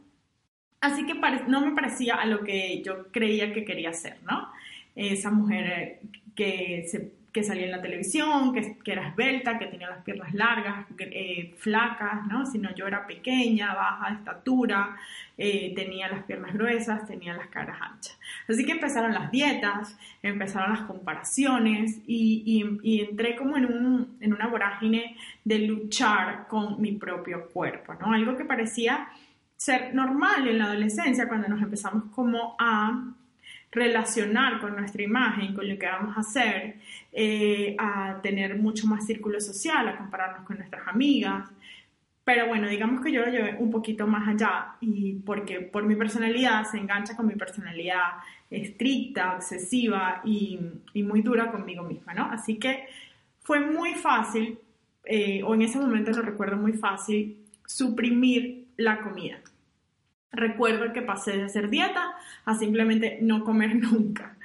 Así 0.81 1.05
que 1.05 1.13
no 1.48 1.62
me 1.62 1.72
parecía 1.72 2.15
a 2.15 2.25
lo 2.25 2.43
que 2.43 2.81
yo 2.83 3.07
creía 3.12 3.53
que 3.53 3.63
quería 3.63 3.93
ser, 3.93 4.17
¿no? 4.24 4.50
Esa 4.95 5.31
mujer 5.31 6.00
que 6.36 6.86
se 6.89 7.12
que 7.33 7.43
salía 7.43 7.65
en 7.65 7.71
la 7.71 7.81
televisión, 7.81 8.53
que, 8.53 8.77
que 8.77 8.91
era 8.91 9.09
esbelta, 9.09 9.57
que 9.57 9.65
tenía 9.65 9.89
las 9.89 10.03
piernas 10.03 10.33
largas, 10.35 10.85
eh, 10.99 11.55
flacas, 11.57 12.27
¿no? 12.27 12.45
Sino 12.45 12.73
yo 12.75 12.85
era 12.85 13.07
pequeña, 13.07 13.73
baja 13.73 14.11
de 14.11 14.15
estatura, 14.17 14.95
eh, 15.35 15.73
tenía 15.75 16.07
las 16.09 16.23
piernas 16.25 16.53
gruesas, 16.53 17.07
tenía 17.07 17.33
las 17.33 17.47
caras 17.47 17.77
anchas. 17.81 18.19
Así 18.47 18.63
que 18.63 18.73
empezaron 18.73 19.13
las 19.13 19.31
dietas, 19.31 19.97
empezaron 20.21 20.73
las 20.73 20.83
comparaciones 20.83 22.01
y, 22.05 22.79
y, 22.83 23.01
entré 23.01 23.35
como 23.35 23.57
en, 23.57 23.65
un, 23.65 24.17
en 24.21 24.31
una 24.31 24.47
vorágine 24.47 25.17
de 25.43 25.59
luchar 25.59 26.47
con 26.47 26.79
mi 26.79 26.91
propio 26.91 27.49
cuerpo, 27.49 27.95
¿no? 27.95 28.13
Algo 28.13 28.37
que 28.37 28.45
parecía 28.45 29.07
ser 29.57 29.95
normal 29.95 30.47
en 30.47 30.59
la 30.59 30.65
adolescencia 30.65 31.27
cuando 31.27 31.47
nos 31.47 31.61
empezamos 31.61 32.03
como 32.13 32.55
a 32.59 33.15
relacionar 33.74 34.60
con 34.60 34.75
nuestra 34.75 35.01
imagen, 35.03 35.53
con 35.53 35.68
lo 35.68 35.77
que 35.77 35.86
vamos 35.86 36.15
a 36.15 36.22
hacer, 36.22 36.75
eh, 37.12 37.75
a 37.80 38.20
tener 38.22 38.56
mucho 38.58 38.88
más 38.88 39.06
círculo 39.06 39.39
social, 39.42 39.88
a 39.88 39.98
compararnos 39.98 40.46
con 40.46 40.58
nuestras 40.58 40.88
amigas. 40.88 41.50
Pero 42.24 42.48
bueno, 42.48 42.70
digamos 42.70 43.01
que 43.01 43.12
yo 43.12 43.22
lo 43.22 43.32
llevé 43.32 43.56
un 43.60 43.70
poquito 43.70 44.08
más 44.08 44.27
allá 44.27 44.75
y 44.80 45.13
porque 45.25 45.60
por 45.60 45.84
mi 45.84 45.96
personalidad 45.96 46.63
se 46.65 46.77
engancha 46.77 47.15
con 47.15 47.27
mi 47.27 47.36
personalidad 47.36 48.13
estricta, 48.50 49.36
obsesiva 49.36 50.22
y, 50.24 50.60
muy 50.96 51.22
dura 51.22 51.51
conmigo 51.51 51.84
misma, 51.84 52.13
¿no? 52.13 52.25
Así 52.32 52.58
que 52.58 52.88
fue 53.42 53.60
muy 53.60 53.96
fácil, 53.96 54.58
eh, 55.03 55.42
o 55.44 55.53
en 55.56 55.63
ese 55.63 55.80
momento 55.80 56.12
lo 56.12 56.22
recuerdo 56.22 56.56
muy 56.56 56.74
fácil, 56.74 57.38
suprimir 57.65 58.68
la 58.77 59.01
comida. 59.01 59.39
Recuerdo 60.33 60.91
que 60.91 61.01
pasé 61.01 61.37
de 61.37 61.43
hacer 61.43 61.69
dieta 61.69 62.15
a 62.45 62.55
simplemente 62.55 63.19
no 63.21 63.43
comer 63.43 63.75
nunca 63.91 64.35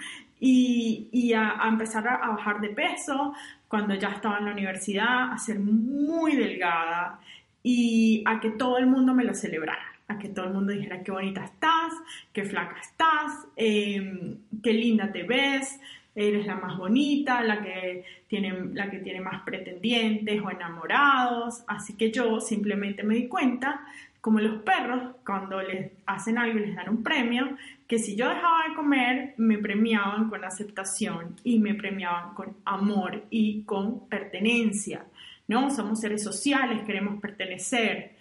y, 0.40 1.32
a, 1.32 1.60
empezar 1.66 2.06
a, 2.06 2.28
bajar 2.28 2.60
de 2.60 2.68
peso 2.68 3.34
cuando 3.66 3.94
ya 3.94 4.08
estaba 4.08 4.38
en 4.38 4.46
la 4.46 4.52
universidad, 4.52 5.32
a 5.32 5.38
ser 5.38 5.58
muy 5.58 6.36
delgada 6.36 7.20
y 7.62 8.22
a 8.26 8.40
que 8.40 8.50
todo 8.50 8.78
el 8.78 8.86
mundo 8.86 9.14
me 9.14 9.24
lo 9.24 9.34
celebrara, 9.34 9.94
a 10.06 10.18
que 10.18 10.28
todo 10.28 10.46
el 10.46 10.54
mundo 10.54 10.72
dijera 10.72 11.02
qué 11.02 11.10
bonita 11.10 11.44
estás, 11.44 11.92
qué 12.32 12.44
flaca 12.44 12.76
estás, 12.80 13.46
em, 13.56 14.36
qué 14.62 14.72
linda 14.72 15.10
te 15.12 15.24
ves, 15.24 15.80
eres 16.14 16.46
la 16.46 16.56
más 16.56 16.76
bonita, 16.76 17.42
la 17.42 17.62
que, 17.62 18.04
tiene, 18.26 18.52
la 18.74 18.90
que 18.90 18.98
tiene 18.98 19.20
más 19.20 19.42
pretendientes 19.42 20.40
o 20.42 20.50
enamorados. 20.50 21.62
Así 21.68 21.96
que 21.96 22.10
yo 22.10 22.40
simplemente 22.40 23.04
me 23.04 23.14
di 23.14 23.28
cuenta 23.28 23.80
como 24.28 24.40
los 24.40 24.60
perros, 24.60 25.14
cuando 25.24 25.62
les 25.62 25.90
hacen 26.04 26.36
algo 26.36 26.58
les 26.58 26.76
dan 26.76 26.90
un 26.90 27.02
premio, 27.02 27.56
que 27.86 27.98
si 27.98 28.14
yo 28.14 28.28
dejaba 28.28 28.68
de 28.68 28.74
comer, 28.74 29.32
me 29.38 29.56
premiaban 29.56 30.28
con 30.28 30.44
aceptación 30.44 31.36
y 31.44 31.58
me 31.60 31.72
premiaban 31.72 32.34
con 32.34 32.54
amor 32.66 33.24
y 33.30 33.62
con 33.62 34.06
pertenencia, 34.06 35.06
¿no? 35.46 35.70
Somos 35.70 36.00
seres 36.00 36.22
sociales, 36.22 36.82
queremos 36.82 37.18
pertenecer. 37.22 38.16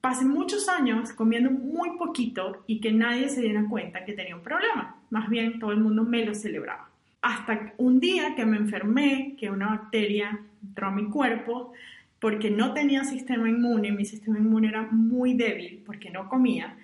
Pasé 0.00 0.24
muchos 0.24 0.66
años 0.70 1.12
comiendo 1.12 1.50
muy 1.50 1.98
poquito 1.98 2.64
y 2.66 2.80
que 2.80 2.90
nadie 2.90 3.28
se 3.28 3.42
diera 3.42 3.66
cuenta 3.68 4.06
que 4.06 4.14
tenía 4.14 4.36
un 4.36 4.42
problema. 4.42 4.96
Más 5.10 5.28
bien, 5.28 5.58
todo 5.58 5.72
el 5.72 5.80
mundo 5.80 6.04
me 6.04 6.24
lo 6.24 6.34
celebraba. 6.34 6.88
Hasta 7.20 7.74
un 7.76 8.00
día 8.00 8.34
que 8.34 8.46
me 8.46 8.56
enfermé, 8.56 9.36
que 9.38 9.50
una 9.50 9.68
bacteria 9.68 10.40
entró 10.62 10.86
a 10.86 10.90
mi 10.90 11.10
cuerpo, 11.10 11.74
porque 12.20 12.50
no 12.50 12.74
tenía 12.74 13.04
sistema 13.04 13.48
inmune, 13.48 13.92
mi 13.92 14.04
sistema 14.04 14.38
inmune 14.38 14.68
era 14.68 14.82
muy 14.82 15.34
débil 15.34 15.82
porque 15.84 16.10
no 16.10 16.28
comía, 16.28 16.76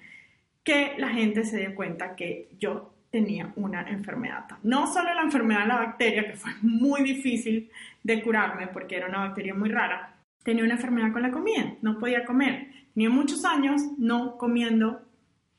que 0.65 0.95
la 0.99 1.11
gente 1.11 1.45
se 1.45 1.59
dio 1.59 1.75
cuenta 1.75 2.17
que 2.17 2.49
yo 2.59 2.93
tenía 3.11 3.53
una 3.57 3.83
enfermedad. 3.89 4.47
No 4.63 4.93
solo 4.93 5.15
la 5.15 5.23
enfermedad 5.23 5.63
de 5.63 5.69
la 5.69 5.77
bacteria, 5.77 6.27
que 6.27 6.37
fue 6.37 6.51
muy 6.63 7.03
difícil 7.03 7.71
de 8.03 8.23
curarme 8.23 8.67
porque 8.69 8.97
era 8.97 9.09
una 9.09 9.21
bacteria 9.21 9.55
muy 9.55 9.69
rara, 9.69 10.17
tenía 10.43 10.65
una 10.65 10.75
enfermedad 10.75 11.13
con 11.13 11.23
la 11.23 11.31
comida, 11.31 11.75
no 11.83 11.99
podía 11.99 12.25
comer. 12.25 12.69
Tenía 12.95 13.11
muchos 13.11 13.45
años 13.45 13.83
no 13.99 14.39
comiendo 14.39 15.03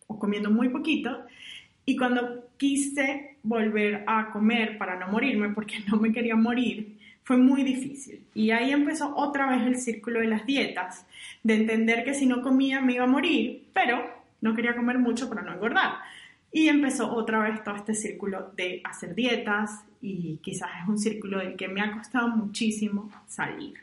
o 0.07 0.17
comiendo 0.17 0.50
muy 0.50 0.69
poquito 0.69 1.25
y 1.86 1.96
cuando 1.96 2.50
quise 2.57 3.38
volver 3.43 4.03
a 4.07 4.29
comer 4.31 4.77
para 4.77 4.98
no 4.98 5.07
morirme, 5.07 5.50
porque 5.50 5.79
no 5.91 5.98
me 5.98 6.12
quería 6.12 6.36
morir, 6.36 6.97
fue 7.27 7.36
muy 7.36 7.63
difícil. 7.63 8.25
Y 8.34 8.51
ahí 8.51 8.72
empezó 8.72 9.13
otra 9.13 9.50
vez 9.50 9.67
el 9.67 9.75
círculo 9.75 10.22
de 10.22 10.27
las 10.27 10.46
dietas, 10.46 11.05
de 11.43 11.55
entender 11.55 12.05
que 12.05 12.13
si 12.13 12.25
no 12.25 12.41
comía 12.41 12.79
me 12.79 12.93
iba 12.93 13.03
a 13.03 13.07
morir, 13.07 13.67
pero 13.74 14.01
no 14.39 14.55
quería 14.55 14.77
comer 14.77 14.98
mucho 14.98 15.27
para 15.27 15.41
no 15.41 15.51
engordar. 15.51 15.96
Y 16.53 16.69
empezó 16.69 17.13
otra 17.13 17.39
vez 17.39 17.62
todo 17.65 17.75
este 17.75 17.96
círculo 17.96 18.53
de 18.55 18.79
hacer 18.86 19.13
dietas 19.13 19.84
y 20.01 20.38
quizás 20.38 20.69
es 20.81 20.88
un 20.88 20.98
círculo 20.98 21.39
del 21.39 21.57
que 21.57 21.67
me 21.67 21.81
ha 21.81 21.91
costado 21.91 22.29
muchísimo 22.29 23.12
salir. 23.27 23.74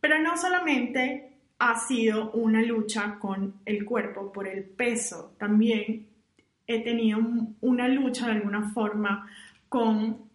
Pero 0.00 0.18
no 0.18 0.34
solamente 0.38 1.34
ha 1.58 1.78
sido 1.78 2.30
una 2.30 2.62
lucha 2.62 3.18
con 3.18 3.56
el 3.66 3.84
cuerpo 3.84 4.32
por 4.32 4.48
el 4.48 4.64
peso, 4.64 5.34
también 5.36 6.06
he 6.66 6.82
tenido 6.82 7.20
una 7.60 7.88
lucha 7.88 8.24
de 8.24 8.32
alguna 8.32 8.70
forma 8.70 9.28
con 9.68 10.31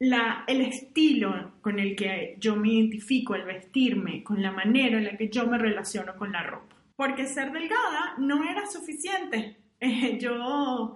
el 0.00 0.60
estilo 0.62 1.52
con 1.60 1.78
el 1.78 1.94
que 1.94 2.36
yo 2.38 2.56
me 2.56 2.72
identifico, 2.72 3.34
el 3.34 3.44
vestirme, 3.44 4.24
con 4.24 4.42
la 4.42 4.50
manera 4.50 4.98
en 4.98 5.04
la 5.04 5.16
que 5.16 5.28
yo 5.28 5.46
me 5.46 5.58
relaciono 5.58 6.16
con 6.16 6.32
la 6.32 6.42
ropa. 6.42 6.76
Porque 6.96 7.26
ser 7.26 7.52
delgada 7.52 8.14
no 8.18 8.42
era 8.48 8.66
suficiente. 8.66 9.56
yo 10.20 10.94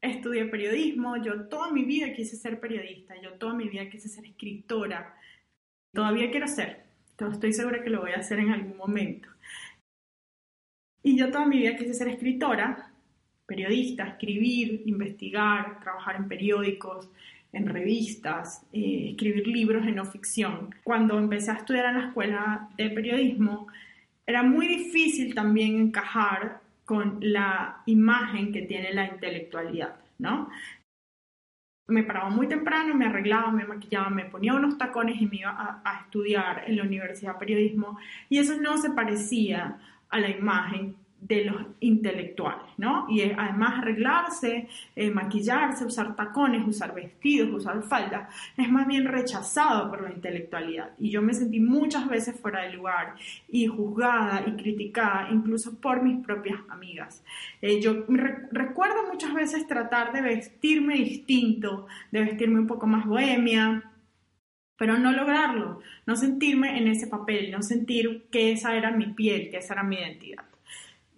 estudié 0.00 0.46
periodismo, 0.46 1.16
yo 1.22 1.48
toda 1.48 1.70
mi 1.70 1.84
vida 1.84 2.12
quise 2.12 2.36
ser 2.36 2.58
periodista, 2.58 3.14
yo 3.20 3.34
toda 3.34 3.54
mi 3.54 3.68
vida 3.68 3.88
quise 3.88 4.08
ser 4.08 4.24
escritora. 4.24 5.14
Todavía 5.94 6.30
quiero 6.30 6.48
ser, 6.48 6.84
estoy 7.18 7.52
segura 7.52 7.82
que 7.82 7.90
lo 7.90 8.00
voy 8.00 8.12
a 8.12 8.18
hacer 8.18 8.38
en 8.38 8.50
algún 8.50 8.76
momento. 8.76 9.28
Y 11.02 11.16
yo 11.16 11.30
toda 11.30 11.46
mi 11.46 11.58
vida 11.58 11.76
quise 11.76 11.94
ser 11.94 12.08
escritora, 12.08 12.92
periodista, 13.46 14.06
escribir, 14.06 14.82
investigar, 14.86 15.80
trabajar 15.80 16.16
en 16.16 16.28
periódicos, 16.28 17.10
en 17.52 17.66
revistas, 17.66 18.62
eh, 18.72 19.10
escribir 19.10 19.46
libros 19.46 19.84
de 19.84 19.92
no 19.92 20.04
ficción. 20.04 20.74
Cuando 20.84 21.18
empecé 21.18 21.50
a 21.50 21.54
estudiar 21.54 21.86
en 21.86 22.00
la 22.00 22.06
escuela 22.08 22.68
de 22.76 22.90
periodismo, 22.90 23.66
era 24.26 24.42
muy 24.42 24.68
difícil 24.68 25.34
también 25.34 25.76
encajar 25.76 26.60
con 26.84 27.18
la 27.20 27.82
imagen 27.86 28.52
que 28.52 28.62
tiene 28.62 28.92
la 28.92 29.06
intelectualidad, 29.06 29.96
¿no? 30.18 30.48
Me 31.88 32.04
paraba 32.04 32.30
muy 32.30 32.46
temprano, 32.46 32.94
me 32.94 33.06
arreglaba, 33.06 33.50
me 33.50 33.64
maquillaba, 33.64 34.10
me 34.10 34.26
ponía 34.26 34.54
unos 34.54 34.78
tacones 34.78 35.20
y 35.20 35.26
me 35.26 35.38
iba 35.38 35.50
a, 35.50 35.82
a 35.84 36.00
estudiar 36.02 36.64
en 36.66 36.76
la 36.76 36.84
Universidad 36.84 37.32
de 37.32 37.38
Periodismo 37.40 37.98
y 38.28 38.38
eso 38.38 38.56
no 38.60 38.78
se 38.78 38.90
parecía 38.90 39.78
a 40.08 40.20
la 40.20 40.30
imagen 40.30 40.94
de 41.20 41.44
los 41.44 41.56
intelectuales, 41.80 42.66
¿no? 42.78 43.06
Y 43.08 43.22
además 43.22 43.80
arreglarse, 43.80 44.68
eh, 44.96 45.10
maquillarse, 45.10 45.84
usar 45.84 46.16
tacones, 46.16 46.66
usar 46.66 46.94
vestidos, 46.94 47.50
usar 47.52 47.82
faldas, 47.82 48.34
es 48.56 48.70
más 48.70 48.86
bien 48.86 49.04
rechazado 49.04 49.90
por 49.90 50.02
la 50.02 50.12
intelectualidad. 50.12 50.92
Y 50.98 51.10
yo 51.10 51.20
me 51.22 51.34
sentí 51.34 51.60
muchas 51.60 52.08
veces 52.08 52.40
fuera 52.40 52.62
de 52.62 52.72
lugar 52.72 53.14
y 53.48 53.66
juzgada 53.66 54.44
y 54.46 54.52
criticada, 54.52 55.28
incluso 55.30 55.78
por 55.78 56.02
mis 56.02 56.24
propias 56.24 56.60
amigas. 56.68 57.22
Eh, 57.60 57.80
yo 57.80 58.04
recuerdo 58.50 59.06
muchas 59.12 59.34
veces 59.34 59.66
tratar 59.66 60.12
de 60.12 60.22
vestirme 60.22 60.94
distinto, 60.94 61.86
de 62.10 62.24
vestirme 62.24 62.60
un 62.60 62.66
poco 62.66 62.86
más 62.86 63.04
bohemia, 63.04 63.90
pero 64.78 64.96
no 64.96 65.12
lograrlo, 65.12 65.80
no 66.06 66.16
sentirme 66.16 66.78
en 66.78 66.88
ese 66.88 67.06
papel, 67.06 67.50
no 67.50 67.62
sentir 67.62 68.28
que 68.32 68.52
esa 68.52 68.74
era 68.74 68.90
mi 68.90 69.12
piel, 69.12 69.50
que 69.50 69.58
esa 69.58 69.74
era 69.74 69.82
mi 69.82 69.96
identidad. 69.96 70.49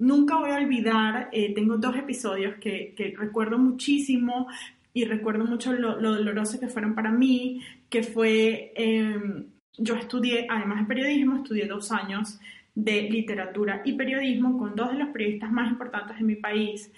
Nunca 0.03 0.37
voy 0.37 0.51
a 0.51 0.57
olvidar, 0.57 1.29
eh, 1.31 1.55
tengo 1.55 1.77
dos 1.77 1.95
episodios 1.95 2.57
que, 2.57 2.93
recuerdo 3.17 3.57
muchísimo 3.57 4.49
y 4.93 5.05
recuerdo 5.05 5.45
mucho 5.45 5.73
lo, 5.73 5.97
doloroso 6.01 6.59
que 6.59 6.67
fueron 6.67 6.97
para 6.97 7.13
mí, 7.13 7.63
que 7.89 8.03
fue, 8.03 8.73
em, 8.75 9.47
yo 9.79 9.95
estudié, 9.95 10.49
además 10.51 10.81
de 10.81 10.87
periodismo, 10.87 11.37
estudié 11.37 11.67
dos 11.67 11.93
años 11.93 12.41
de 12.75 13.03
literatura 13.03 13.83
y 13.85 13.93
periodismo 13.93 14.59
con 14.59 14.75
dos 14.75 14.91
de 14.91 14.99
los 14.99 15.11
periodistas 15.11 15.53
más 15.53 15.71
importantes 15.71 16.19
de 16.19 16.25
mi 16.25 16.35
país, 16.35 16.91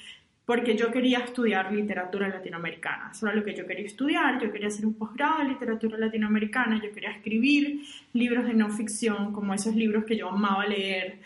porque 0.46 0.74
yo 0.74 0.90
quería 0.90 1.18
estudiar 1.18 1.74
literatura 1.74 2.28
latinoamericana. 2.28 3.10
Eso 3.12 3.26
era 3.26 3.36
lo 3.36 3.44
que 3.44 3.54
yo 3.54 3.66
quería 3.66 3.84
estudiar. 3.84 4.40
Yo 4.40 4.50
quería 4.50 4.68
hacer 4.68 4.86
un 4.86 4.94
posgrado 4.94 5.42
de 5.42 5.50
literatura 5.50 5.98
latinoamericana. 5.98 6.80
Yo 6.82 6.90
quería 6.92 7.10
escribir 7.10 7.82
libros 8.14 8.46
de 8.46 8.54
no 8.54 8.70
ficción, 8.70 9.32
como 9.32 9.52
esos 9.52 9.74
libros 9.74 10.04
que 10.04 10.16
yo 10.16 10.30
amaba 10.30 10.66
leer. 10.66 11.18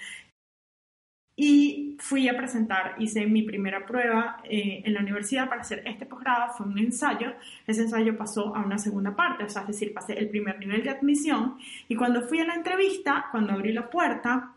Y 1.41 1.95
fui 2.01 2.29
a 2.29 2.37
presentar, 2.37 2.97
hice 2.99 3.25
mi 3.25 3.43
primera 3.43 3.87
prueba 3.87 4.39
eh, 4.43 4.83
en 4.85 4.93
la 4.93 4.99
universidad 4.99 5.49
para 5.49 5.61
hacer 5.61 5.85
este 5.87 6.05
posgrado, 6.05 6.53
fue 6.53 6.67
un 6.67 6.77
ensayo, 6.77 7.33
ese 7.65 7.83
ensayo 7.83 8.19
pasó 8.19 8.57
a 8.57 8.65
una 8.65 8.77
segunda 8.77 9.15
parte, 9.15 9.45
o 9.45 9.49
sea, 9.49 9.63
es 9.63 9.69
decir, 9.69 9.95
pasé 9.95 10.15
el 10.15 10.31
primer 10.31 10.59
nivel 10.59 10.83
de 10.83 10.91
admisión. 10.91 11.57
Y 11.87 11.95
cuando 11.95 12.23
fui 12.23 12.41
a 12.41 12.45
la 12.45 12.57
entrevista, 12.57 13.27
cuando 13.31 13.53
abrí 13.53 13.73
la 13.73 13.89
puerta, 13.89 14.53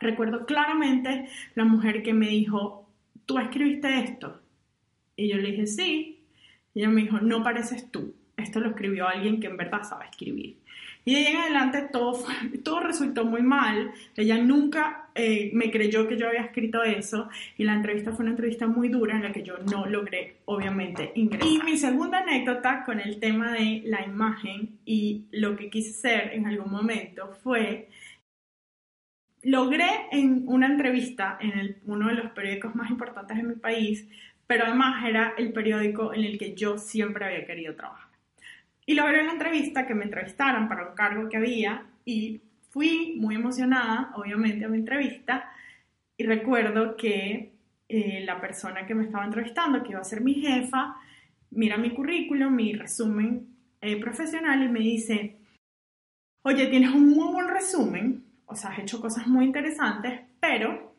recuerdo 0.00 0.44
claramente 0.46 1.28
la 1.54 1.64
mujer 1.64 2.02
que 2.02 2.12
me 2.12 2.26
dijo, 2.26 2.88
¿tú 3.24 3.38
escribiste 3.38 4.00
esto? 4.00 4.40
Y 5.14 5.28
yo 5.28 5.36
le 5.36 5.52
dije, 5.52 5.68
sí, 5.68 6.24
y 6.74 6.80
ella 6.80 6.88
me 6.88 7.02
dijo, 7.02 7.18
no 7.20 7.44
pareces 7.44 7.92
tú, 7.92 8.16
esto 8.36 8.58
lo 8.58 8.70
escribió 8.70 9.06
alguien 9.06 9.38
que 9.38 9.46
en 9.46 9.56
verdad 9.56 9.84
sabe 9.84 10.06
escribir. 10.06 10.56
Y 11.06 11.12
de 11.14 11.18
ahí 11.20 11.26
en 11.34 11.36
adelante 11.36 11.88
todo, 11.92 12.14
fue- 12.14 12.58
todo 12.64 12.80
resultó 12.80 13.24
muy 13.24 13.42
mal. 13.42 13.92
Ella 14.16 14.38
nunca 14.38 15.08
eh, 15.14 15.50
me 15.54 15.70
creyó 15.70 16.08
que 16.08 16.16
yo 16.16 16.28
había 16.28 16.40
escrito 16.42 16.82
eso 16.82 17.28
y 17.58 17.64
la 17.64 17.74
entrevista 17.74 18.12
fue 18.12 18.22
una 18.24 18.32
entrevista 18.32 18.66
muy 18.66 18.88
dura 18.88 19.16
en 19.16 19.22
la 19.22 19.32
que 19.32 19.42
yo 19.42 19.58
no 19.58 19.86
logré, 19.86 20.36
obviamente, 20.46 21.12
ingresar. 21.14 21.48
Y 21.48 21.60
mi 21.62 21.76
segunda 21.76 22.18
anécdota 22.20 22.84
con 22.84 23.00
el 23.00 23.20
tema 23.20 23.52
de 23.52 23.82
la 23.84 24.04
imagen 24.04 24.78
y 24.84 25.24
lo 25.30 25.56
que 25.56 25.70
quise 25.70 25.92
ser 25.92 26.32
en 26.32 26.46
algún 26.46 26.70
momento 26.70 27.28
fue 27.42 27.88
logré 29.42 30.08
en 30.10 30.44
una 30.48 30.66
entrevista 30.66 31.38
en 31.40 31.76
uno 31.86 32.08
de 32.08 32.14
los 32.14 32.30
periódicos 32.32 32.74
más 32.74 32.90
importantes 32.90 33.36
de 33.36 33.42
mi 33.42 33.54
país, 33.54 34.08
pero 34.46 34.64
además 34.64 35.04
era 35.06 35.34
el 35.36 35.52
periódico 35.52 36.14
en 36.14 36.24
el 36.24 36.38
que 36.38 36.54
yo 36.54 36.78
siempre 36.78 37.24
había 37.26 37.46
querido 37.46 37.74
trabajar. 37.76 38.03
Y 38.86 38.94
logré 38.94 39.22
una 39.22 39.32
entrevista 39.32 39.86
que 39.86 39.94
me 39.94 40.04
entrevistaran 40.04 40.68
para 40.68 40.88
un 40.88 40.94
cargo 40.94 41.28
que 41.28 41.36
había 41.36 41.86
y 42.04 42.42
fui 42.70 43.16
muy 43.18 43.36
emocionada, 43.36 44.12
obviamente, 44.16 44.64
a 44.64 44.68
mi 44.68 44.78
entrevista 44.78 45.50
y 46.16 46.24
recuerdo 46.24 46.96
que 46.96 47.52
eh, 47.88 48.24
la 48.24 48.40
persona 48.40 48.86
que 48.86 48.94
me 48.94 49.04
estaba 49.04 49.24
entrevistando, 49.24 49.82
que 49.82 49.90
iba 49.90 50.00
a 50.00 50.04
ser 50.04 50.20
mi 50.20 50.34
jefa, 50.34 50.96
mira 51.50 51.76
mi 51.76 51.90
currículum, 51.90 52.54
mi 52.54 52.72
resumen 52.72 53.46
eh, 53.80 54.00
profesional 54.00 54.62
y 54.62 54.68
me 54.68 54.80
dice, 54.80 55.36
oye, 56.42 56.66
tienes 56.66 56.90
un 56.90 57.10
muy 57.10 57.32
buen 57.32 57.48
resumen, 57.48 58.24
o 58.46 58.54
sea, 58.54 58.70
has 58.70 58.80
hecho 58.80 59.00
cosas 59.00 59.26
muy 59.26 59.44
interesantes, 59.44 60.20
pero 60.40 60.94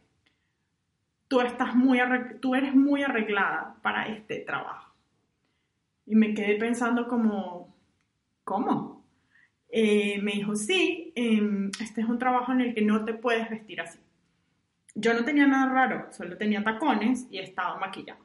tú, 1.28 1.42
estás 1.42 1.76
muy 1.76 2.00
tú 2.42 2.56
eres 2.56 2.74
muy 2.74 3.04
arreglada 3.04 3.76
para 3.82 4.08
este 4.08 4.40
trabajo. 4.40 4.94
Y 6.06 6.16
me 6.16 6.34
quedé 6.34 6.56
pensando 6.56 7.08
como, 7.08 7.75
¿cómo? 8.46 9.04
Eh, 9.70 10.22
me 10.22 10.32
dijo, 10.32 10.56
sí, 10.56 11.12
em, 11.16 11.70
este 11.82 12.00
es 12.00 12.08
un 12.08 12.18
trabajo 12.18 12.54
en 12.54 12.62
el 12.62 12.74
que 12.74 12.82
no 12.82 13.04
te 13.04 13.14
puedes 13.14 13.50
vestir 13.50 13.82
así. 13.82 14.00
Yo 14.94 15.14
no 15.14 15.26
tenía 15.26 15.48
nada 15.48 15.74
raro, 15.74 16.08
solo 16.14 16.38
tenía 16.38 16.64
tacones 16.64 17.28
y 17.30 17.40
estaba 17.40 17.78
maquillada. 17.78 18.22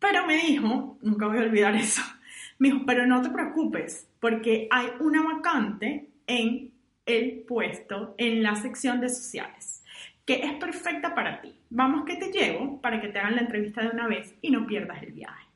Pero 0.00 0.26
me 0.26 0.36
dijo, 0.38 0.98
nunca 1.02 1.28
voy 1.28 1.38
a 1.38 1.42
olvidar 1.42 1.76
eso, 1.76 2.02
me 2.58 2.70
dijo, 2.70 2.84
pero 2.84 3.06
no 3.06 3.22
te 3.22 3.30
preocupes, 3.30 4.08
porque 4.18 4.66
hay 4.72 4.88
una 4.98 5.22
vacante 5.22 6.08
en 6.26 6.72
el 7.06 7.44
puesto, 7.46 8.14
en 8.18 8.42
la 8.42 8.56
sección 8.56 9.00
de 9.00 9.10
sociales, 9.10 9.84
que 10.24 10.44
es 10.44 10.54
perfecta 10.54 11.14
para 11.14 11.40
ti. 11.40 11.54
Vamos 11.68 12.04
que 12.04 12.16
te 12.16 12.32
llevo 12.32 12.80
para 12.80 13.00
que 13.00 13.08
te 13.08 13.18
hagan 13.18 13.36
la 13.36 13.42
entrevista 13.42 13.82
de 13.82 13.90
una 13.90 14.08
vez 14.08 14.34
y 14.40 14.50
no 14.50 14.66
pierdas 14.66 15.02
el 15.02 15.12
viaje. 15.12 15.46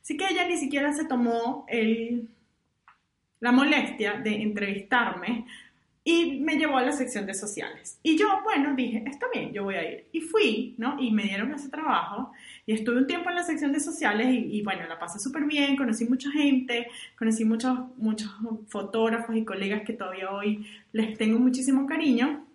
Así 0.00 0.16
que 0.16 0.26
ella 0.28 0.46
ni 0.48 0.56
siquiera 0.56 0.92
se 0.92 1.04
tomó 1.04 1.64
el, 1.68 2.28
la 3.42 3.50
molestia 3.52 4.14
de 4.14 4.40
entrevistarme 4.40 5.44
y 6.04 6.40
me 6.40 6.56
llevó 6.56 6.78
a 6.78 6.82
la 6.82 6.92
sección 6.92 7.26
de 7.26 7.34
sociales. 7.34 7.98
Y 8.02 8.16
yo, 8.16 8.26
bueno, 8.44 8.74
dije, 8.74 9.02
está 9.06 9.26
bien, 9.32 9.52
yo 9.52 9.64
voy 9.64 9.74
a 9.74 9.88
ir. 9.88 10.06
Y 10.12 10.20
fui, 10.20 10.74
¿no? 10.78 10.96
Y 11.00 11.10
me 11.10 11.24
dieron 11.24 11.52
ese 11.52 11.68
trabajo 11.68 12.32
y 12.66 12.72
estuve 12.72 12.98
un 12.98 13.06
tiempo 13.06 13.30
en 13.30 13.36
la 13.36 13.42
sección 13.42 13.72
de 13.72 13.80
sociales 13.80 14.28
y, 14.28 14.58
y, 14.58 14.62
bueno, 14.62 14.86
la 14.88 14.98
pasé 14.98 15.18
súper 15.18 15.44
bien, 15.44 15.76
conocí 15.76 16.04
mucha 16.04 16.30
gente, 16.30 16.86
conocí 17.18 17.44
muchos, 17.44 17.78
muchos 17.96 18.30
fotógrafos 18.68 19.36
y 19.36 19.44
colegas 19.44 19.82
que 19.82 19.92
todavía 19.92 20.30
hoy 20.30 20.64
les 20.92 21.18
tengo 21.18 21.38
muchísimo 21.38 21.86
cariño. 21.86 22.46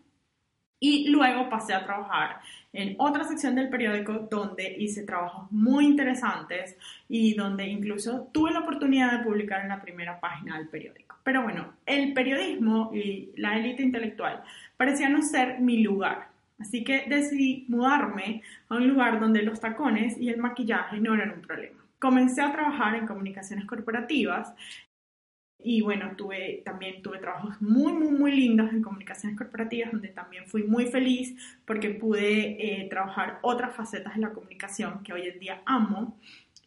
Y 0.80 1.10
luego 1.10 1.50
pasé 1.50 1.74
a 1.74 1.84
trabajar 1.84 2.40
en 2.72 2.96
otra 3.00 3.24
sección 3.24 3.56
del 3.56 3.70
periódico 3.70 4.28
donde 4.30 4.76
hice 4.78 5.04
trabajos 5.04 5.52
muy 5.52 5.86
interesantes 5.86 6.78
y 7.10 7.34
donde 7.34 7.68
incluso 7.68 8.30
tuve 8.32 8.52
la 8.52 8.60
oportunidad 8.60 9.12
de 9.12 9.24
publicar 9.24 9.62
en 9.62 9.70
la 9.70 9.82
primera 9.82 10.20
página 10.20 10.58
del 10.58 10.68
periódico. 10.68 11.16
Pero 11.24 11.42
bueno, 11.42 11.74
el 11.86 12.14
periodismo 12.14 12.92
y 12.94 13.32
la 13.36 13.58
élite 13.58 13.82
intelectual 13.82 14.44
parecían 14.78 15.14
no 15.14 15.22
ser 15.24 15.60
mi 15.60 15.82
lugar. 15.82 16.30
Así 16.60 16.84
que 16.84 17.06
decidí 17.08 17.66
mudarme 17.68 18.42
a 18.70 18.76
un 18.76 18.88
lugar 18.88 19.20
donde 19.20 19.44
los 19.44 19.60
tacones 19.60 20.18
y 20.18 20.30
el 20.30 20.38
maquillaje 20.38 21.00
no 21.00 21.14
eran 21.14 21.32
un 21.32 21.42
problema. 21.42 21.84
Comencé 22.00 22.42
a 22.42 22.52
trabajar 22.52 22.96
en 22.96 23.08
comunicaciones 23.08 23.66
corporativas 23.66 24.54
y 25.70 25.82
bueno, 25.82 26.12
tuve, 26.16 26.62
también 26.64 27.02
tuve 27.02 27.20
trabajos 27.20 27.62
muy, 27.62 27.92
muy, 27.92 28.12
muy 28.12 28.32
lindos 28.32 28.72
en 28.72 28.82
comunicaciones 28.82 29.38
corporativas, 29.38 29.92
donde 29.92 30.08
también 30.08 30.46
fui 30.48 30.64
muy 30.64 30.86
feliz 30.86 31.36
porque 31.66 31.90
pude 31.90 32.84
eh, 32.84 32.88
trabajar 32.90 33.40
otras 33.42 33.76
facetas 33.76 34.16
de 34.16 34.22
la 34.22 34.30
comunicación 34.32 35.04
que 35.04 35.12
hoy 35.12 35.28
en 35.28 35.40
día 35.40 35.62
amo 35.66 36.18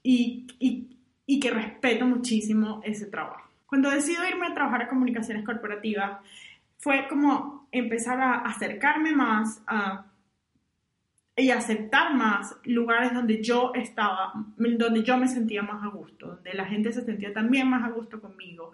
y, 0.03 0.47
y, 0.59 1.41
que 1.41 1.51
respeto 1.51 2.05
muchísimo 2.05 2.83
ese 2.85 3.07
trabajo. 3.07 3.49
Cuando 3.65 3.89
decido 3.89 4.29
irme 4.29 4.49
a 4.49 4.55
trabajar 4.55 4.83
a 4.83 4.89
comunicaciones 4.91 5.47
corporativas, 5.47 6.19
fue 6.77 7.07
como 7.09 7.69
empezar 7.73 8.21
a 8.21 8.41
acercarme 8.41 9.13
más 9.13 9.63
a, 9.67 10.10
y 11.40 11.50
aceptar 11.50 12.14
más 12.14 12.57
lugares 12.64 13.14
donde 13.14 13.42
yo 13.42 13.72
estaba, 13.74 14.33
donde 14.57 15.03
yo 15.03 15.16
me 15.16 15.29
sentía 15.29 15.62
más 15.62 15.83
a 15.83 15.88
gusto, 15.88 16.26
donde 16.26 16.55
la 16.55 16.66
gente 16.66 16.92
se 16.92 17.03
sentía 17.03 17.33
también 17.33 17.68
más 17.68 17.85
a 17.85 17.92
gusto 17.92 18.20
conmigo. 18.20 18.72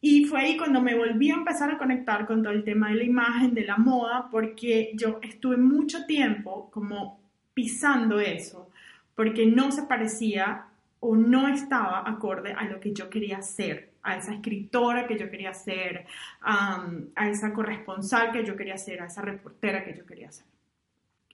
Y 0.00 0.24
fue 0.26 0.40
ahí 0.40 0.56
cuando 0.56 0.80
me 0.80 0.94
volví 0.94 1.30
a 1.30 1.34
empezar 1.34 1.70
a 1.70 1.78
conectar 1.78 2.26
con 2.26 2.42
todo 2.42 2.52
el 2.52 2.62
tema 2.62 2.90
de 2.90 2.96
la 2.96 3.04
imagen, 3.04 3.54
de 3.54 3.64
la 3.64 3.76
moda, 3.76 4.28
porque 4.30 4.92
yo 4.94 5.18
estuve 5.22 5.56
mucho 5.56 6.06
tiempo 6.06 6.70
como 6.70 7.20
pisando 7.52 8.20
eso, 8.20 8.70
porque 9.16 9.46
no 9.46 9.72
se 9.72 9.82
parecía 9.82 10.66
o 11.00 11.16
no 11.16 11.48
estaba 11.48 12.08
acorde 12.08 12.52
a 12.52 12.64
lo 12.64 12.78
que 12.78 12.92
yo 12.92 13.10
quería 13.10 13.42
ser, 13.42 13.90
a 14.02 14.16
esa 14.16 14.34
escritora 14.34 15.06
que 15.06 15.18
yo 15.18 15.28
quería 15.30 15.52
ser, 15.52 16.06
um, 16.42 17.06
a 17.16 17.28
esa 17.28 17.52
corresponsal 17.52 18.30
que 18.30 18.44
yo 18.44 18.56
quería 18.56 18.78
ser, 18.78 19.02
a 19.02 19.06
esa 19.06 19.22
reportera 19.22 19.84
que 19.84 19.96
yo 19.96 20.06
quería 20.06 20.30
ser. 20.30 20.46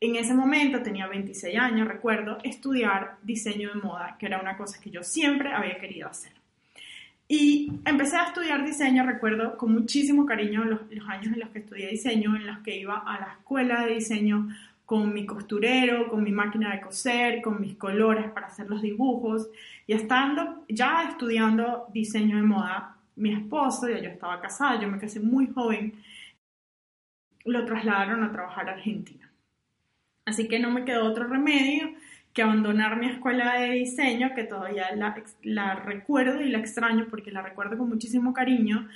En 0.05 0.17
ese 0.17 0.35
momento 0.35 0.83
tenía 0.83 1.07
26 1.07 1.59
años, 1.59 1.89
recuerdo, 1.89 2.37
estudiar 2.45 3.17
diseño 3.23 3.71
de 3.73 3.81
moda, 3.81 4.17
que 4.19 4.27
era 4.27 4.39
una 4.39 4.55
cosa 4.55 4.79
que 4.79 4.91
yo 4.91 5.03
siempre 5.03 5.51
había 5.51 5.79
querido 5.79 6.09
hacer. 6.09 6.31
Y 7.27 7.73
empecé 7.87 8.19
a 8.19 8.25
estudiar 8.25 8.67
diseño, 8.67 9.07
recuerdo 9.07 9.57
con 9.57 9.73
muchísimo 9.73 10.27
cariño 10.27 10.63
los, 10.65 10.81
años 11.09 11.33
en 11.33 11.41
los 11.41 11.49
que 11.49 11.61
estudié 11.61 11.89
diseño, 11.89 12.37
en 12.37 12.47
los 12.47 12.59
que 12.59 12.77
iba 12.77 12.99
a 12.99 13.19
la 13.19 13.33
escuela 13.39 13.87
de 13.87 13.95
diseño 13.95 14.51
con 14.85 15.11
mi 15.15 15.25
costurero, 15.25 16.11
con 16.11 16.23
mi 16.23 16.33
máquina 16.33 16.75
de 16.75 16.83
coser, 16.83 17.41
con 17.41 17.59
mis 17.59 17.77
colores 17.77 18.31
para 18.31 18.49
hacer 18.49 18.69
los 18.69 18.83
dibujos. 18.83 19.49
Y 19.87 19.95
estando 19.95 20.67
ya 20.69 21.09
estudiando 21.09 21.87
diseño 21.95 22.37
de 22.37 22.43
moda, 22.43 22.95
mi 23.17 23.33
esposo, 23.33 23.89
ya 23.89 24.01
yo 24.01 24.11
estaba 24.11 24.39
casada, 24.39 24.79
yo 24.79 24.87
me 24.87 24.99
casé 24.99 25.21
muy 25.21 25.47
joven, 25.47 25.95
lo 27.47 27.65
trasladaron 27.65 28.23
a 28.23 28.31
trabajar 28.31 28.69
a 28.69 28.73
Argentina. 28.73 29.24
Así 30.27 30.49
que 30.49 30.59
no 30.59 30.71
me 30.71 30.85
quedó 30.85 31.05
otro 31.05 31.27
remedio 31.27 31.95
que 32.35 32.43
abandonar 32.43 32.99
mi 32.99 33.07
escuela 33.09 33.55
de 33.61 33.71
diseño, 33.71 34.35
que 34.35 34.45
todavía 34.45 34.87
la, 35.45 35.75
recuerdo 35.77 36.41
y 36.43 36.51
la 36.51 36.59
extraño 36.59 37.07
porque 37.09 37.31
la 37.31 37.43
recuerdo 37.43 37.79
con 37.79 37.89
muchísimo 37.89 38.35
cariño, 38.35 38.89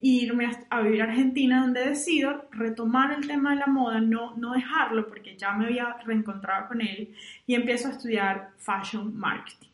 e 0.00 0.08
irme 0.08 0.46
a, 0.46 0.58
a, 0.70 0.80
vivir 0.80 1.02
a 1.02 1.04
Argentina, 1.04 1.60
donde 1.60 1.86
decido 1.86 2.48
retomar 2.50 3.12
el 3.12 3.26
tema 3.26 3.50
de 3.50 3.56
la 3.56 3.66
moda, 3.66 4.00
no, 4.00 4.34
no 4.36 4.52
dejarlo 4.52 5.06
porque 5.06 5.36
ya 5.36 5.52
me 5.52 5.66
había 5.66 5.96
reencontrado 6.04 6.68
con 6.68 6.80
él, 6.80 7.14
y 7.46 7.54
empiezo 7.54 7.88
a 7.88 7.92
estudiar 7.92 8.50
Fashion 8.56 9.16
Marketing. 9.16 9.68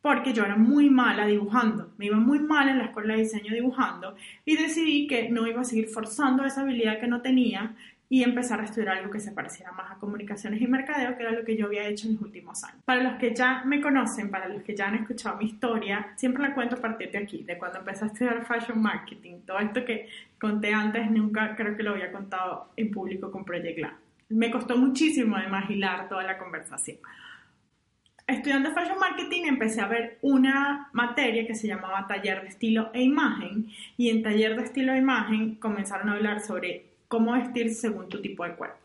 Porque 0.00 0.32
yo 0.32 0.44
era 0.44 0.56
muy 0.56 0.88
mala 0.88 1.26
dibujando, 1.26 1.92
me 1.98 2.06
iba 2.06 2.16
muy 2.16 2.38
mal 2.38 2.68
en 2.68 2.78
la 2.78 2.84
escuela 2.84 3.14
de 3.14 3.20
diseño 3.20 3.52
dibujando, 3.52 4.16
y 4.46 4.56
decidí 4.56 5.06
que 5.06 5.28
no 5.28 5.46
iba 5.46 5.60
a 5.60 5.64
seguir 5.64 5.88
forzando 5.88 6.44
esa 6.44 6.62
habilidad 6.62 7.00
que 7.00 7.06
no 7.06 7.20
tenía 7.20 7.76
y 8.10 8.22
empezar 8.22 8.60
a 8.60 8.64
estudiar 8.64 8.96
algo 8.96 9.10
que 9.10 9.20
se 9.20 9.32
pareciera 9.32 9.70
más 9.72 9.92
a 9.92 9.96
comunicaciones 9.96 10.60
y 10.62 10.66
mercadeo, 10.66 11.16
que 11.16 11.22
era 11.22 11.32
lo 11.32 11.44
que 11.44 11.56
yo 11.56 11.66
había 11.66 11.86
hecho 11.86 12.08
en 12.08 12.14
los 12.14 12.22
últimos 12.22 12.64
años. 12.64 12.82
Para 12.84 13.02
los 13.02 13.14
que 13.14 13.34
ya 13.34 13.62
me 13.64 13.80
conocen, 13.80 14.30
para 14.30 14.48
los 14.48 14.62
que 14.62 14.74
ya 14.74 14.88
han 14.88 14.94
escuchado 14.94 15.36
mi 15.36 15.44
historia, 15.44 16.12
siempre 16.16 16.42
la 16.42 16.54
cuento 16.54 16.76
a 16.76 16.80
partir 16.80 17.10
de 17.10 17.18
aquí, 17.18 17.42
de 17.42 17.58
cuando 17.58 17.80
empecé 17.80 18.04
a 18.04 18.08
estudiar 18.08 18.46
fashion 18.46 18.80
marketing. 18.80 19.40
Todo 19.46 19.58
esto 19.58 19.84
que 19.84 20.08
conté 20.40 20.72
antes, 20.72 21.10
nunca 21.10 21.54
creo 21.54 21.76
que 21.76 21.82
lo 21.82 21.90
había 21.90 22.10
contado 22.10 22.70
en 22.76 22.90
público 22.90 23.30
con 23.30 23.44
Project 23.44 23.76
Glam. 23.76 23.94
Me 24.30 24.50
costó 24.50 24.76
muchísimo 24.76 25.36
además 25.36 25.68
hilar 25.68 26.08
toda 26.08 26.22
la 26.22 26.38
conversación. 26.38 26.98
Estudiando 28.26 28.72
fashion 28.72 28.98
marketing 28.98 29.44
empecé 29.46 29.80
a 29.80 29.88
ver 29.88 30.18
una 30.20 30.90
materia 30.92 31.46
que 31.46 31.54
se 31.54 31.66
llamaba 31.66 32.06
taller 32.06 32.42
de 32.42 32.48
estilo 32.48 32.90
e 32.92 33.02
imagen 33.02 33.68
y 33.96 34.10
en 34.10 34.22
taller 34.22 34.54
de 34.54 34.64
estilo 34.64 34.92
e 34.92 34.98
imagen 34.98 35.54
comenzaron 35.54 36.10
a 36.10 36.12
hablar 36.12 36.40
sobre 36.40 36.88
cómo 37.08 37.32
vestirse 37.32 37.74
según 37.74 38.08
tu 38.08 38.20
tipo 38.20 38.44
de 38.44 38.54
cuerpo. 38.54 38.78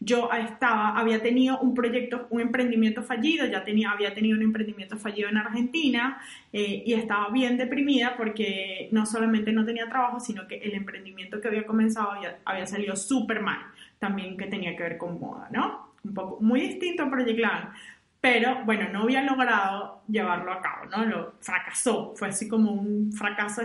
Yo 0.00 0.30
estaba, 0.32 0.98
había 0.98 1.22
tenido 1.22 1.58
un 1.60 1.74
proyecto, 1.74 2.26
un 2.30 2.40
emprendimiento 2.40 3.02
fallido, 3.02 3.46
ya 3.46 3.64
tenía, 3.64 3.90
había 3.90 4.14
tenido 4.14 4.36
un 4.36 4.42
emprendimiento 4.42 4.96
fallido 4.96 5.28
en 5.28 5.36
Argentina 5.36 6.20
eh, 6.52 6.82
y 6.86 6.94
estaba 6.94 7.28
bien 7.30 7.56
deprimida 7.56 8.16
porque 8.16 8.88
no 8.92 9.04
solamente 9.06 9.52
no 9.52 9.64
tenía 9.64 9.88
trabajo, 9.88 10.18
sino 10.18 10.48
que 10.48 10.56
el 10.56 10.74
emprendimiento 10.74 11.40
que 11.40 11.48
había 11.48 11.66
comenzado 11.66 12.12
había, 12.12 12.38
había 12.44 12.66
salido 12.66 12.96
súper 12.96 13.40
mal, 13.40 13.58
también 13.98 14.36
que 14.36 14.46
tenía 14.46 14.74
que 14.74 14.82
ver 14.82 14.98
con 14.98 15.20
moda, 15.20 15.48
¿no? 15.52 15.94
Un 16.02 16.14
poco 16.14 16.38
muy 16.40 16.60
distinto 16.60 17.02
a 17.02 17.10
Project 17.10 17.36
Glam, 17.36 17.72
pero 18.20 18.64
bueno, 18.64 18.88
no 18.90 19.02
había 19.02 19.22
logrado 19.22 20.02
llevarlo 20.08 20.52
a 20.52 20.60
cabo, 20.60 20.86
¿no? 20.86 21.04
Lo 21.04 21.34
fracasó, 21.40 22.14
fue 22.16 22.28
así 22.28 22.48
como 22.48 22.72
un 22.72 23.12
fracaso 23.12 23.62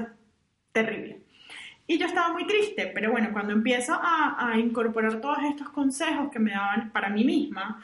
terrible. 0.72 1.25
Y 1.88 2.00
yo 2.00 2.08
estaba 2.08 2.34
muy 2.34 2.48
triste, 2.48 2.92
pero 2.94 3.12
bueno, 3.12 3.30
cuando 3.32 3.54
empiezo 3.54 3.94
a, 3.94 4.36
a 4.40 4.58
incorporar 4.58 5.22
todos 5.22 5.38
estos 5.50 5.70
consejos 5.70 6.32
que 6.32 6.40
me 6.40 6.52
daban 6.52 6.90
para 6.92 7.10
mí 7.10 7.24
misma 7.24 7.84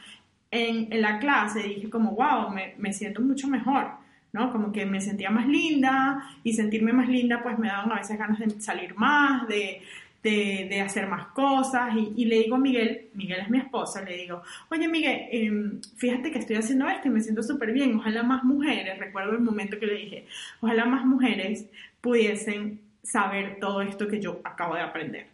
en, 0.50 0.92
en 0.92 1.02
la 1.02 1.18
clase, 1.18 1.62
dije 1.62 1.88
como, 1.88 2.12
wow, 2.12 2.50
me, 2.50 2.74
me 2.78 2.92
siento 2.92 3.22
mucho 3.22 3.48
mejor, 3.48 3.92
¿no? 4.32 4.52
Como 4.52 4.72
que 4.72 4.84
me 4.86 5.00
sentía 5.00 5.30
más 5.30 5.46
linda 5.46 6.30
y 6.42 6.52
sentirme 6.52 6.92
más 6.92 7.08
linda 7.08 7.42
pues 7.42 7.58
me 7.58 7.68
daban 7.68 7.92
a 7.92 7.96
veces 7.96 8.18
ganas 8.18 8.38
de 8.38 8.60
salir 8.60 8.94
más, 8.96 9.46
de, 9.48 9.82
de, 10.22 10.66
de 10.68 10.80
hacer 10.80 11.06
más 11.08 11.28
cosas 11.28 11.94
y, 11.96 12.12
y, 12.16 12.24
le 12.26 12.40
digo 12.40 12.56
a 12.56 12.58
Miguel, 12.58 13.08
Miguel 13.14 13.40
es 13.40 13.50
mi 13.50 13.58
esposa, 13.58 14.02
le 14.02 14.16
digo, 14.16 14.42
oye 14.70 14.88
Miguel, 14.88 15.28
eh, 15.30 15.80
fíjate 15.96 16.30
que 16.30 16.38
estoy 16.38 16.56
haciendo 16.56 16.88
esto 16.88 17.08
y 17.08 17.10
me 17.10 17.20
siento 17.20 17.42
súper 17.42 17.72
bien, 17.72 17.96
ojalá 17.96 18.22
más 18.22 18.44
mujeres, 18.44 18.98
recuerdo 18.98 19.32
el 19.32 19.40
momento 19.40 19.78
que 19.78 19.86
le 19.86 19.94
dije, 19.94 20.26
ojalá 20.60 20.84
más 20.84 21.04
mujeres 21.04 21.66
pudiesen 22.00 22.80
saber 23.02 23.58
todo 23.60 23.82
esto 23.82 24.08
que 24.08 24.20
yo 24.20 24.40
acabo 24.44 24.74
de 24.74 24.80
aprender. 24.80 25.26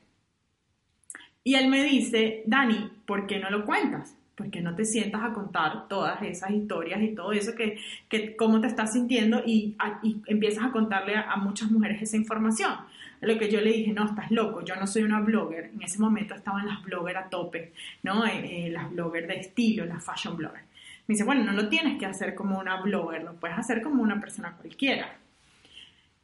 Y 1.44 1.54
él 1.54 1.68
me 1.68 1.82
dice, 1.82 2.42
Dani, 2.46 2.90
¿por 3.06 3.26
qué 3.26 3.38
no 3.38 3.50
lo 3.50 3.64
cuentas? 3.64 4.14
¿Por 4.34 4.50
qué 4.50 4.60
no 4.60 4.74
te 4.74 4.84
sientas 4.84 5.22
a 5.24 5.32
contar 5.32 5.88
todas 5.88 6.22
esas 6.22 6.50
historias 6.50 7.02
y 7.02 7.14
todo 7.14 7.32
eso 7.32 7.54
que, 7.56 7.78
que 8.08 8.36
cómo 8.36 8.60
te 8.60 8.68
estás 8.68 8.92
sintiendo 8.92 9.42
y, 9.44 9.74
y 10.02 10.22
empiezas 10.26 10.64
a 10.64 10.70
contarle 10.70 11.16
a, 11.16 11.36
muchas 11.36 11.70
mujeres 11.70 12.02
esa 12.02 12.16
información? 12.16 12.72
lo 13.20 13.36
que 13.36 13.50
yo 13.50 13.60
le 13.60 13.72
dije, 13.72 13.92
no, 13.92 14.04
estás 14.04 14.30
loco, 14.30 14.64
yo 14.64 14.76
no 14.76 14.86
soy 14.86 15.02
una 15.02 15.20
blogger. 15.20 15.70
En 15.74 15.82
ese 15.82 15.98
momento 15.98 16.36
estaban 16.36 16.68
las 16.68 16.80
bloggers 16.84 17.18
a 17.18 17.28
tope, 17.28 17.72
¿no? 18.04 18.24
Eh, 18.24 18.66
eh, 18.66 18.70
las 18.70 18.92
bloggers 18.92 19.26
de 19.26 19.40
estilo, 19.40 19.84
las 19.86 20.04
fashion 20.04 20.36
bloggers. 20.36 20.62
Me 21.08 21.14
dice, 21.14 21.24
bueno, 21.24 21.42
no 21.42 21.52
lo 21.52 21.68
tienes 21.68 21.98
que 21.98 22.06
hacer 22.06 22.36
como 22.36 22.60
una 22.60 22.80
blogger, 22.80 23.24
lo 23.24 23.34
puedes 23.34 23.58
hacer 23.58 23.82
como 23.82 24.04
una 24.04 24.20
persona 24.20 24.52
cualquiera. 24.52 25.16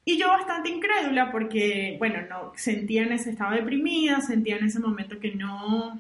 Y 0.05 0.19
yo 0.19 0.29
bastante 0.29 0.69
incrédula 0.69 1.33
porque, 1.33 1.97
bueno, 1.99 2.19
no, 2.29 2.53
sentía 2.57 3.05
en 3.05 3.12
ese 3.12 3.31
estado 3.31 3.55
deprimida, 3.55 4.21
sentía 4.21 4.57
en 4.57 4.67
ese 4.67 4.79
momento 4.79 5.19
que 5.19 5.35
no, 5.35 5.99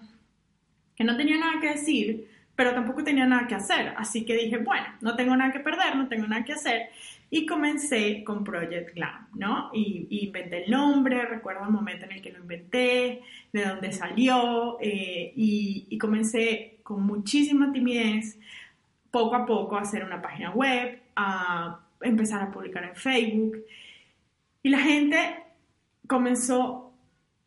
que 0.94 1.04
no 1.04 1.16
tenía 1.16 1.38
nada 1.38 1.60
que 1.60 1.70
decir, 1.70 2.28
pero 2.54 2.74
tampoco 2.74 3.02
tenía 3.02 3.26
nada 3.26 3.46
que 3.46 3.54
hacer. 3.54 3.94
Así 3.96 4.24
que 4.24 4.36
dije, 4.36 4.58
bueno, 4.58 4.86
no 5.00 5.16
tengo 5.16 5.34
nada 5.34 5.52
que 5.52 5.60
perder, 5.60 5.96
no 5.96 6.08
tengo 6.08 6.26
nada 6.26 6.44
que 6.44 6.52
hacer. 6.52 6.90
Y 7.30 7.46
comencé 7.46 8.22
con 8.24 8.44
Project 8.44 8.94
Glam, 8.94 9.28
¿no? 9.34 9.70
Y, 9.72 10.06
y, 10.10 10.26
inventé 10.26 10.64
el 10.64 10.70
nombre, 10.70 11.24
recuerdo 11.24 11.64
el 11.64 11.70
momento 11.70 12.04
en 12.04 12.12
el 12.12 12.22
que 12.22 12.30
lo 12.30 12.40
inventé, 12.40 13.22
de 13.52 13.64
dónde 13.64 13.90
salió, 13.90 14.78
eh, 14.80 15.32
y, 15.34 15.86
y, 15.88 15.98
comencé 15.98 16.76
con 16.82 17.02
muchísima 17.04 17.72
timidez, 17.72 18.38
poco 19.10 19.34
a 19.34 19.46
poco, 19.46 19.76
a 19.76 19.80
hacer 19.80 20.04
una 20.04 20.20
página 20.20 20.50
web, 20.50 21.00
a 21.16 21.80
empezar 22.02 22.42
a 22.42 22.50
publicar 22.52 22.84
en 22.84 22.94
Facebook. 22.94 23.64
Y 24.64 24.70
la 24.70 24.78
gente 24.78 25.44
comenzó 26.08 26.94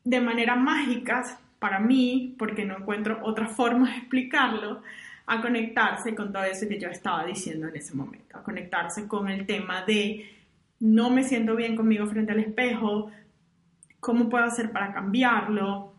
de 0.04 0.22
manera 0.22 0.56
mágica 0.56 1.24
para 1.58 1.80
mí, 1.80 2.36
porque 2.38 2.64
no 2.64 2.78
encuentro 2.78 3.20
otra 3.24 3.48
forma 3.48 3.90
de 3.90 3.98
explicarlo, 3.98 4.84
a 5.26 5.42
conectarse 5.42 6.14
con 6.14 6.32
todo 6.32 6.44
eso 6.44 6.68
que 6.70 6.80
yo 6.80 6.90
estaba 6.90 7.26
diciendo 7.26 7.68
en 7.68 7.76
ese 7.76 7.96
momento, 7.96 8.38
a 8.38 8.44
conectarse 8.44 9.08
con 9.08 9.30
el 9.30 9.48
tema 9.48 9.84
de 9.84 10.30
no 10.80 11.10
me 11.10 11.24
siento 11.24 11.56
bien 11.56 11.76
conmigo 11.76 12.06
frente 12.06 12.34
al 12.34 12.40
espejo, 12.40 13.10
cómo 14.00 14.30
puedo 14.30 14.46
hacer 14.46 14.72
para 14.72 14.94
cambiarlo. 14.94 15.96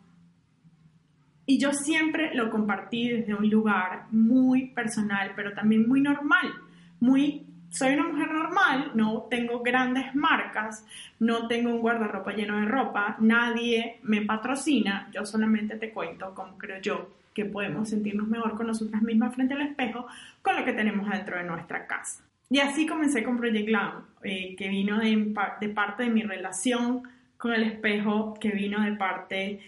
Y 1.46 1.58
yo 1.58 1.72
siempre 1.72 2.32
lo 2.32 2.48
compartí 2.48 3.08
desde 3.08 3.34
un 3.34 3.50
lugar 3.50 4.06
muy 4.12 4.66
personal, 4.68 5.32
pero 5.34 5.52
también 5.52 5.88
muy 5.88 6.00
normal, 6.00 6.54
muy 7.00 7.47
soy 7.70 7.94
una 7.94 8.08
mujer 8.08 8.30
normal, 8.30 8.92
no 8.94 9.26
tengo 9.30 9.60
grandes 9.60 10.14
marcas, 10.14 10.84
no 11.20 11.46
tengo 11.48 11.70
un 11.70 11.80
guardarropa 11.80 12.32
lleno 12.32 12.58
de 12.60 12.66
ropa, 12.66 13.16
nadie 13.20 13.98
me 14.02 14.22
patrocina, 14.22 15.08
yo 15.12 15.26
solamente 15.26 15.76
te 15.76 15.90
cuento 15.90 16.34
cómo 16.34 16.56
creo 16.56 16.80
yo 16.80 17.10
que 17.34 17.44
podemos 17.44 17.88
sentirnos 17.88 18.26
mejor 18.26 18.56
con 18.56 18.66
nosotras 18.66 19.02
mismas 19.02 19.34
frente 19.34 19.54
al 19.54 19.60
espejo 19.60 20.06
con 20.42 20.56
lo 20.56 20.64
que 20.64 20.72
tenemos 20.72 21.08
dentro 21.08 21.36
de 21.36 21.44
nuestra 21.44 21.86
casa. 21.86 22.24
Y 22.50 22.60
así 22.60 22.86
comencé 22.86 23.22
con 23.22 23.36
Project 23.36 23.66
Glam, 23.66 24.06
eh, 24.22 24.56
que 24.56 24.68
vino 24.68 24.98
de, 24.98 25.34
de, 25.60 25.68
parte 25.68 26.04
de 26.04 26.10
mi 26.10 26.22
relación 26.22 27.02
con 27.36 27.52
el 27.52 27.62
espejo, 27.62 28.34
que 28.40 28.50
vino 28.50 28.82
de 28.82 28.92
parte, 28.92 29.60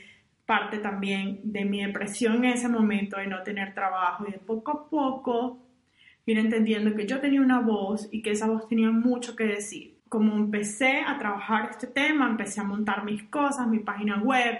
parte 0.46 0.78
también 0.78 1.40
de 1.44 1.64
mi 1.64 1.84
depresión 1.84 2.44
en 2.44 2.52
ese 2.52 2.68
momento 2.68 3.18
de 3.18 3.26
no 3.26 3.42
tener 3.42 3.74
trabajo 3.74 4.24
y 4.26 4.32
de 4.32 4.38
poco 4.38 4.70
a 4.72 4.88
poco 4.88 5.58
ir 6.26 6.38
entendiendo 6.38 6.94
que 6.94 7.06
yo 7.06 7.20
tenía 7.20 7.40
una 7.40 7.60
voz 7.60 8.08
y 8.10 8.22
que 8.22 8.30
esa 8.30 8.46
voz 8.46 8.68
tenía 8.68 8.90
mucho 8.90 9.36
que 9.36 9.44
decir. 9.44 9.96
Como 10.08 10.36
empecé 10.36 11.02
a 11.06 11.18
trabajar 11.18 11.70
este 11.70 11.86
tema, 11.86 12.28
empecé 12.28 12.60
a 12.60 12.64
montar 12.64 13.04
mis 13.04 13.22
cosas, 13.24 13.68
mi 13.68 13.78
página 13.78 14.18
web, 14.18 14.58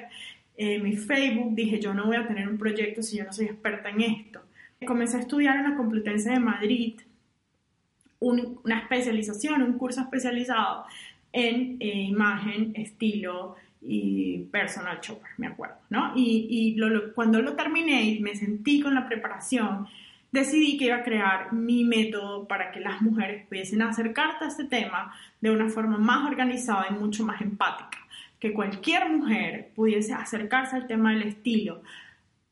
eh, 0.57 0.79
mi 0.79 0.97
Facebook, 0.97 1.55
dije 1.55 1.81
yo 1.81 1.95
no 1.95 2.07
voy 2.07 2.17
a 2.17 2.27
tener 2.27 2.49
un 2.49 2.59
proyecto 2.59 3.03
si 3.03 3.17
yo 3.17 3.25
no 3.25 3.33
soy 3.33 3.47
experta 3.47 3.91
en 3.91 4.01
esto. 4.03 4.43
Comencé 4.87 5.17
a 5.17 5.21
estudiar 5.21 5.57
en 5.57 5.71
la 5.71 5.77
Complutense 5.77 6.31
de 6.31 6.39
Madrid 6.39 7.01
un, 8.21 8.61
una 8.65 8.79
especialización, 8.81 9.63
un 9.63 9.79
curso 9.79 10.01
especializado 10.01 10.85
en 11.33 11.77
eh, 11.81 12.03
imagen, 12.03 12.73
estilo 12.75 13.57
y 13.83 14.39
personal 14.51 14.99
shopper, 15.01 15.31
me 15.39 15.47
acuerdo, 15.47 15.77
¿no? 15.89 16.13
Y, 16.15 16.47
y 16.51 16.75
lo, 16.75 16.91
lo, 16.91 17.15
cuando 17.15 17.41
lo 17.41 17.55
terminé 17.55 18.03
y 18.05 18.21
me 18.21 18.35
sentí 18.37 18.81
con 18.81 18.95
la 18.95 19.09
preparación, 19.09 19.87
decidí 20.33 20.77
que 20.77 20.87
iba 20.87 20.97
a 20.97 21.03
crear 21.03 21.53
mi 21.53 21.85
método 21.85 22.47
para 22.47 22.71
que 22.73 22.81
las 22.81 23.03
mujeres 23.03 23.47
pudiesen 23.47 23.83
acercarse 23.83 24.45
a 24.45 24.49
este 24.49 24.65
tema 24.65 25.15
de 25.41 25.51
una 25.51 25.69
forma 25.69 25.99
más 25.99 26.29
organizada 26.29 26.87
y 26.91 26.95
mucho 26.95 27.25
más 27.25 27.41
empática 27.41 27.99
que 28.41 28.55
cualquier 28.55 29.09
mujer 29.11 29.71
pudiese 29.77 30.15
acercarse 30.15 30.75
al 30.75 30.87
tema 30.87 31.13
del 31.13 31.25
estilo. 31.25 31.83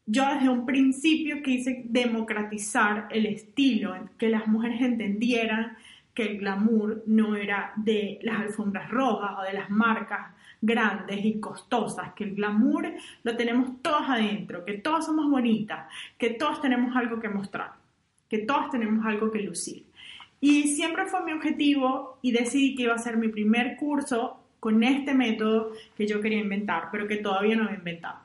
Yo 0.04 0.26
desde 0.32 0.48
un 0.48 0.66
principio 0.66 1.42
quise 1.42 1.82
democratizar 1.86 3.08
el 3.10 3.26
estilo, 3.26 3.94
que 4.18 4.28
las 4.28 4.46
mujeres 4.46 4.82
entendieran 4.82 5.76
que 6.14 6.24
el 6.24 6.38
glamour 6.38 7.02
no 7.06 7.36
era 7.36 7.72
de 7.76 8.18
las 8.22 8.40
alfombras 8.40 8.90
rojas 8.90 9.30
o 9.38 9.42
de 9.42 9.54
las 9.54 9.70
marcas 9.70 10.34
grandes 10.60 11.24
y 11.24 11.40
costosas, 11.40 12.12
que 12.14 12.24
el 12.24 12.34
glamour 12.34 12.92
lo 13.22 13.36
tenemos 13.36 13.82
todos 13.82 14.08
adentro, 14.08 14.64
que 14.64 14.74
todos 14.74 15.06
somos 15.06 15.30
bonitas, 15.30 15.86
que 16.16 16.30
todos 16.30 16.60
tenemos 16.60 16.94
algo 16.96 17.20
que 17.20 17.28
mostrar, 17.28 17.72
que 18.28 18.38
todos 18.38 18.70
tenemos 18.70 19.04
algo 19.06 19.30
que 19.30 19.40
lucir. 19.40 19.84
Y 20.40 20.68
siempre 20.68 21.06
fue 21.06 21.24
mi 21.24 21.32
objetivo 21.32 22.18
y 22.22 22.32
decidí 22.32 22.74
que 22.74 22.84
iba 22.84 22.94
a 22.94 22.98
ser 22.98 23.16
mi 23.16 23.28
primer 23.28 23.76
curso 23.76 24.40
con 24.60 24.82
este 24.82 25.14
método 25.14 25.72
que 25.96 26.06
yo 26.06 26.20
quería 26.20 26.38
inventar, 26.38 26.88
pero 26.90 27.06
que 27.06 27.16
todavía 27.16 27.56
no 27.56 27.64
había 27.64 27.78
inventado. 27.78 28.18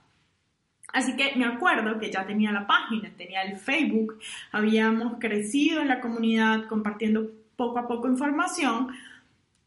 Así 0.91 1.15
que 1.15 1.35
me 1.35 1.45
acuerdo 1.45 1.99
que 1.99 2.11
ya 2.11 2.25
tenía 2.25 2.51
la 2.51 2.67
página, 2.67 3.09
tenía 3.17 3.41
el 3.41 3.57
Facebook, 3.57 4.19
habíamos 4.51 5.17
crecido 5.19 5.81
en 5.81 5.87
la 5.87 5.99
comunidad 5.99 6.67
compartiendo 6.67 7.31
poco 7.55 7.79
a 7.79 7.87
poco 7.87 8.07
información 8.07 8.89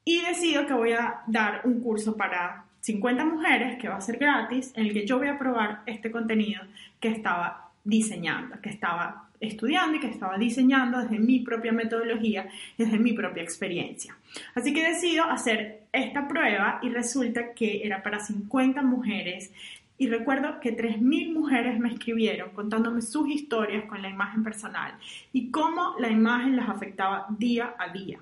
y 0.09 0.23
decido 0.23 0.67
que 0.67 0.73
voy 0.73 0.93
a 0.93 1.23
dar 1.27 1.63
un 1.65 1.81
curso 1.81 2.17
para 2.17 2.65
50 2.81 3.25
mujeres 3.25 3.77
que 3.77 3.89
va 3.89 3.97
a 3.97 4.01
ser 4.01 4.19
gratis 4.19 4.73
en 4.77 4.87
el 4.87 4.93
que 4.93 5.05
yo 5.05 5.19
voy 5.19 5.27
a 5.27 5.37
probar 5.37 5.83
este 5.85 6.13
contenido 6.13 6.63
que 7.01 7.09
estaba 7.09 7.73
diseñando, 7.83 8.61
que 8.63 8.71
estaba 8.71 9.29
estudiando 9.41 9.97
y 9.97 10.01
que 10.01 10.07
estaba 10.07 10.39
diseñando 10.39 11.01
desde 11.01 11.19
mi 11.19 11.41
propia 11.41 11.73
metodología, 11.73 12.49
desde 12.79 12.99
mi 13.01 13.15
propia 13.15 13.43
experiencia. 13.43 14.17
Así 14.55 14.73
que 14.73 14.89
decido 14.89 15.25
hacer 15.25 15.83
esta 15.93 16.29
prueba 16.29 16.79
y 16.83 16.89
resulta 16.91 17.53
que 17.53 17.85
era 17.85 18.05
para 18.05 18.21
50 18.21 18.83
mujeres 18.83 19.51
y 19.99 20.07
recuerdo 20.07 20.61
que 20.61 20.77
3.000 20.77 21.33
mujeres 21.33 21.81
me 21.81 21.89
escribieron 21.89 22.51
contándome 22.51 23.03
sus 23.03 23.29
historias 23.29 23.87
con 23.87 24.03
la 24.03 24.09
imagen 24.09 24.45
personal 24.45 24.95
y 25.33 25.51
cómo 25.51 25.97
la 25.99 26.09
imagen 26.09 26.55
las 26.55 26.69
afectaba 26.69 27.27
día 27.37 27.75
a 27.77 27.93
día. 27.93 28.21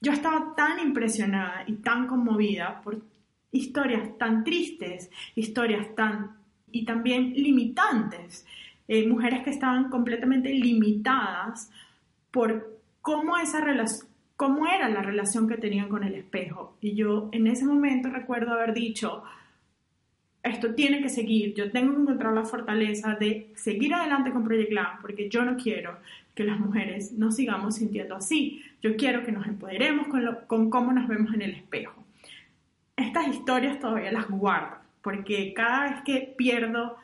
Yo 0.00 0.12
estaba 0.12 0.54
tan 0.54 0.78
impresionada 0.78 1.64
y 1.66 1.74
tan 1.74 2.06
conmovida 2.06 2.80
por 2.82 3.00
historias 3.50 4.16
tan 4.18 4.44
tristes, 4.44 5.10
historias 5.34 5.94
tan 5.94 6.36
y 6.70 6.84
también 6.84 7.32
limitantes 7.32 8.44
eh, 8.88 9.06
mujeres 9.06 9.42
que 9.42 9.50
estaban 9.50 9.88
completamente 9.88 10.50
limitadas 10.50 11.70
por 12.30 12.78
cómo 13.00 13.36
esa 13.38 13.60
cómo 14.36 14.66
era 14.66 14.88
la 14.88 15.02
relación 15.02 15.48
que 15.48 15.56
tenían 15.56 15.88
con 15.88 16.04
el 16.04 16.14
espejo. 16.14 16.76
Y 16.80 16.94
yo 16.94 17.28
en 17.32 17.46
ese 17.46 17.64
momento 17.64 18.10
recuerdo 18.10 18.52
haber 18.52 18.74
dicho, 18.74 19.22
esto 20.46 20.74
tiene 20.74 21.02
que 21.02 21.08
seguir, 21.08 21.54
yo 21.54 21.70
tengo 21.70 21.94
que 21.94 22.02
encontrar 22.02 22.32
la 22.32 22.44
fortaleza 22.44 23.14
de 23.14 23.50
seguir 23.54 23.94
adelante 23.94 24.30
con 24.30 24.44
Project 24.44 24.70
Glam, 24.70 25.00
porque 25.00 25.28
yo 25.28 25.44
no 25.44 25.56
quiero 25.56 25.98
que 26.34 26.44
las 26.44 26.60
mujeres 26.60 27.12
nos 27.12 27.36
sigamos 27.36 27.76
sintiendo 27.76 28.14
así. 28.16 28.62
Yo 28.82 28.96
quiero 28.96 29.24
que 29.24 29.32
nos 29.32 29.46
empoderemos 29.46 30.08
con, 30.08 30.24
lo, 30.24 30.46
con 30.46 30.70
cómo 30.70 30.92
nos 30.92 31.08
vemos 31.08 31.34
en 31.34 31.42
el 31.42 31.52
espejo. 31.52 32.04
Estas 32.94 33.28
historias 33.28 33.80
todavía 33.80 34.12
las 34.12 34.28
guardo, 34.28 34.76
porque 35.02 35.52
cada 35.54 35.84
vez 35.84 36.02
que 36.04 36.34
pierdo 36.36 36.96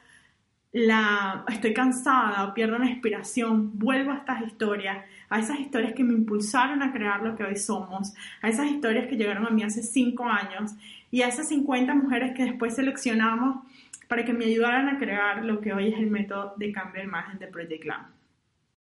la, 0.73 1.45
estoy 1.49 1.75
cansada 1.75 2.45
o 2.45 2.55
pierdo 2.55 2.79
la 2.79 2.87
inspiración, 2.87 3.79
vuelvo 3.79 4.13
a 4.13 4.17
estas 4.17 4.43
historias, 4.43 5.05
a 5.29 5.39
esas 5.39 5.61
historias 5.61 5.93
que 5.95 6.05
me 6.05 6.15
impulsaron 6.15 6.83
a 6.83 6.93
crear 6.93 7.23
lo 7.23 7.37
que 7.37 7.45
hoy 7.45 7.57
somos, 7.57 8.15
a 8.41 8.49
esas 8.49 8.71
historias 8.71 9.07
que 9.07 9.17
llegaron 9.17 9.47
a 9.47 9.51
mí 9.51 9.63
hace 9.63 9.83
cinco 9.83 10.25
años 10.25 10.75
y 11.13 11.21
a 11.23 11.29
esas 11.29 11.49
50 11.49 11.95
mujeres 11.95 12.33
que 12.35 12.43
después 12.43 12.75
seleccionamos 12.75 13.65
para 14.09 14.25
que 14.25 14.33
me 14.33 14.47
ayudaran 14.47 14.89
a 14.89 14.99
crear 14.99 15.45
lo 15.45 15.61
que 15.61 15.73
hoy 15.73 15.89
es 15.89 15.99
el 15.99 16.11
método 16.11 16.55
de 16.57 16.73
cambio 16.73 17.03
de 17.03 17.07
imagen 17.07 17.39
de 17.39 17.47
Project 17.47 17.85
Glam. 17.85 18.07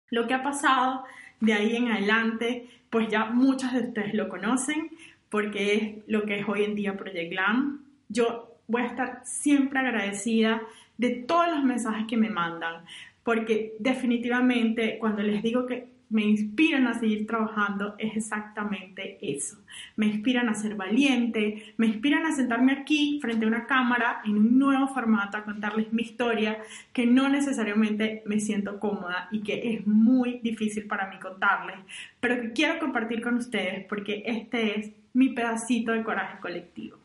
Lo 0.10 0.28
que 0.28 0.34
ha 0.34 0.42
pasado 0.42 1.04
de 1.40 1.54
ahí 1.54 1.76
en 1.76 1.92
adelante, 1.92 2.68
pues 2.90 3.08
ya 3.10 3.26
muchas 3.26 3.74
de 3.74 3.82
ustedes 3.82 4.16
lo 4.16 4.28
conocen, 4.28 4.90
porque 5.30 5.76
es 5.76 6.08
lo 6.08 6.24
que 6.24 6.40
es 6.40 6.50
hoy 6.50 6.64
en 6.64 6.76
día 6.76 6.98
Project 6.98 7.32
Glam. 7.32 7.86
Yo 8.10 8.58
voy 8.68 8.82
a 8.82 8.88
estar 8.88 9.22
siempre 9.24 9.80
agradecida 9.80 10.64
de 10.98 11.12
todos 11.12 11.48
los 11.50 11.64
mensajes 11.64 12.08
que 12.08 12.18
me 12.18 12.32
mandan, 12.32 12.86
porque 13.24 13.76
definitivamente 13.78 14.98
cuando 14.98 15.22
les 15.22 15.44
digo 15.44 15.68
que 15.68 15.94
me 16.10 16.24
inspiran 16.24 16.88
a 16.88 17.00
seguir 17.00 17.26
trabajando 17.26 17.96
es 17.98 18.15
exactamente 18.15 19.18
eso. 19.22 19.58
Me 19.96 20.06
inspiran 20.06 20.50
a 20.50 20.54
ser 20.54 20.76
valiente, 20.76 21.74
me 21.78 21.88
inspiran 21.88 22.26
a 22.26 22.32
sentarme 22.32 22.74
aquí 22.74 23.20
frente 23.22 23.46
a 23.46 23.48
una 23.48 23.65
cámara 23.65 24.22
en 24.26 24.38
un 24.38 24.60
nuevo 24.60 24.88
formato 24.88 25.38
a 25.38 25.44
contarles 25.44 25.91
mi 25.91 26.04
historia 26.04 26.60
que 26.94 27.06
no 27.06 27.30
necesariamente 27.30 28.24
me 28.26 28.39
siento 28.39 28.80
cómoda 28.80 29.28
y 29.32 29.41
que 29.41 29.74
es 29.74 29.88
muy 29.88 30.39
difícil 30.44 30.86
para 30.86 31.10
mí 31.10 31.20
contarles, 31.20 31.78
pero 32.20 32.41
que 32.41 32.52
quiero 32.54 32.80
compartir 32.80 33.22
con 33.22 33.36
ustedes 33.36 33.86
porque 33.86 34.24
este 34.26 34.80
es 34.80 34.91
mi 35.13 35.30
pedacito 35.30 35.91
de 35.91 36.04
coraje 36.04 36.39
colectivo. 36.39 36.98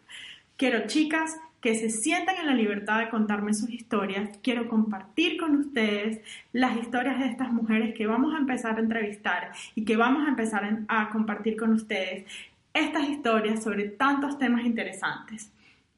Quiero, 0.56 0.86
chicas, 0.86 1.36
que 1.60 1.74
se 1.74 1.90
sientan 1.90 2.36
en 2.36 2.46
la 2.46 2.54
libertad 2.54 3.00
de 3.00 3.10
contarme 3.10 3.54
sus 3.54 3.70
historias. 3.70 4.30
Quiero 4.42 4.68
compartir 4.68 5.38
con 5.38 5.56
ustedes 5.56 6.20
las 6.52 6.76
historias 6.76 7.18
de 7.18 7.26
estas 7.26 7.52
mujeres 7.52 7.94
que 7.94 8.06
vamos 8.06 8.34
a 8.34 8.38
empezar 8.38 8.76
a 8.76 8.80
entrevistar 8.80 9.52
y 9.74 9.84
que 9.84 9.96
vamos 9.96 10.26
a 10.26 10.30
empezar 10.30 10.84
a 10.88 11.10
compartir 11.10 11.56
con 11.56 11.72
ustedes 11.72 12.24
estas 12.72 13.08
historias 13.08 13.62
sobre 13.62 13.88
tantos 13.88 14.38
temas 14.38 14.64
interesantes. 14.64 15.52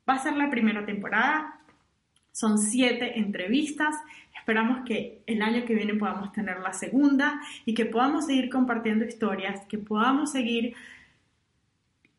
Va 0.08 0.14
a 0.14 0.18
ser 0.18 0.34
la 0.34 0.50
primera 0.50 0.84
temporada, 0.84 1.60
son 2.32 2.58
siete 2.58 3.18
entrevistas. 3.18 3.94
Esperamos 4.36 4.84
que 4.84 5.22
el 5.26 5.42
año 5.42 5.64
que 5.64 5.74
viene 5.74 5.94
podamos 5.94 6.32
tener 6.32 6.58
la 6.60 6.72
segunda 6.72 7.40
y 7.64 7.74
que 7.74 7.84
podamos 7.84 8.26
seguir 8.26 8.50
compartiendo 8.50 9.04
historias, 9.04 9.64
que 9.66 9.78
podamos 9.78 10.32
seguir 10.32 10.74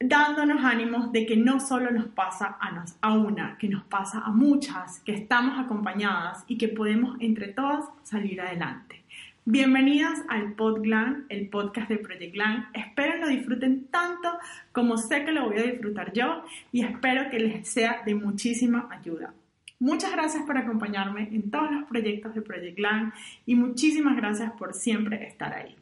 dándonos 0.03 0.63
ánimos 0.65 1.11
de 1.11 1.25
que 1.25 1.37
no 1.37 1.59
solo 1.59 1.89
nos 1.91 2.07
pasa 2.07 2.57
a, 2.59 2.71
nos, 2.71 2.95
a 3.01 3.13
una, 3.13 3.57
que 3.57 3.69
nos 3.69 3.83
pasa 3.83 4.19
a 4.19 4.31
muchas, 4.31 4.99
que 4.99 5.13
estamos 5.13 5.57
acompañadas 5.57 6.43
y 6.47 6.57
que 6.57 6.67
podemos 6.67 7.15
entre 7.21 7.47
todas 7.47 7.85
salir 8.03 8.41
adelante. 8.41 9.01
Bienvenidas 9.45 10.21
al 10.29 10.53
PodGlan, 10.53 11.25
el 11.29 11.47
podcast 11.47 11.89
de 11.89 11.97
Project 11.97 12.33
Glan. 12.33 12.67
Espero 12.73 13.17
lo 13.17 13.27
disfruten 13.27 13.87
tanto 13.87 14.29
como 14.71 14.97
sé 14.97 15.23
que 15.23 15.31
lo 15.31 15.45
voy 15.45 15.59
a 15.59 15.63
disfrutar 15.63 16.11
yo 16.13 16.43
y 16.71 16.83
espero 16.83 17.29
que 17.29 17.39
les 17.39 17.67
sea 17.67 18.03
de 18.05 18.15
muchísima 18.15 18.89
ayuda. 18.91 19.33
Muchas 19.79 20.11
gracias 20.11 20.43
por 20.43 20.57
acompañarme 20.57 21.29
en 21.31 21.49
todos 21.49 21.71
los 21.71 21.83
proyectos 21.85 22.35
de 22.35 22.41
Project 22.41 22.77
Glan 22.77 23.13
y 23.45 23.55
muchísimas 23.55 24.17
gracias 24.17 24.51
por 24.53 24.73
siempre 24.73 25.27
estar 25.27 25.53
ahí. 25.53 25.75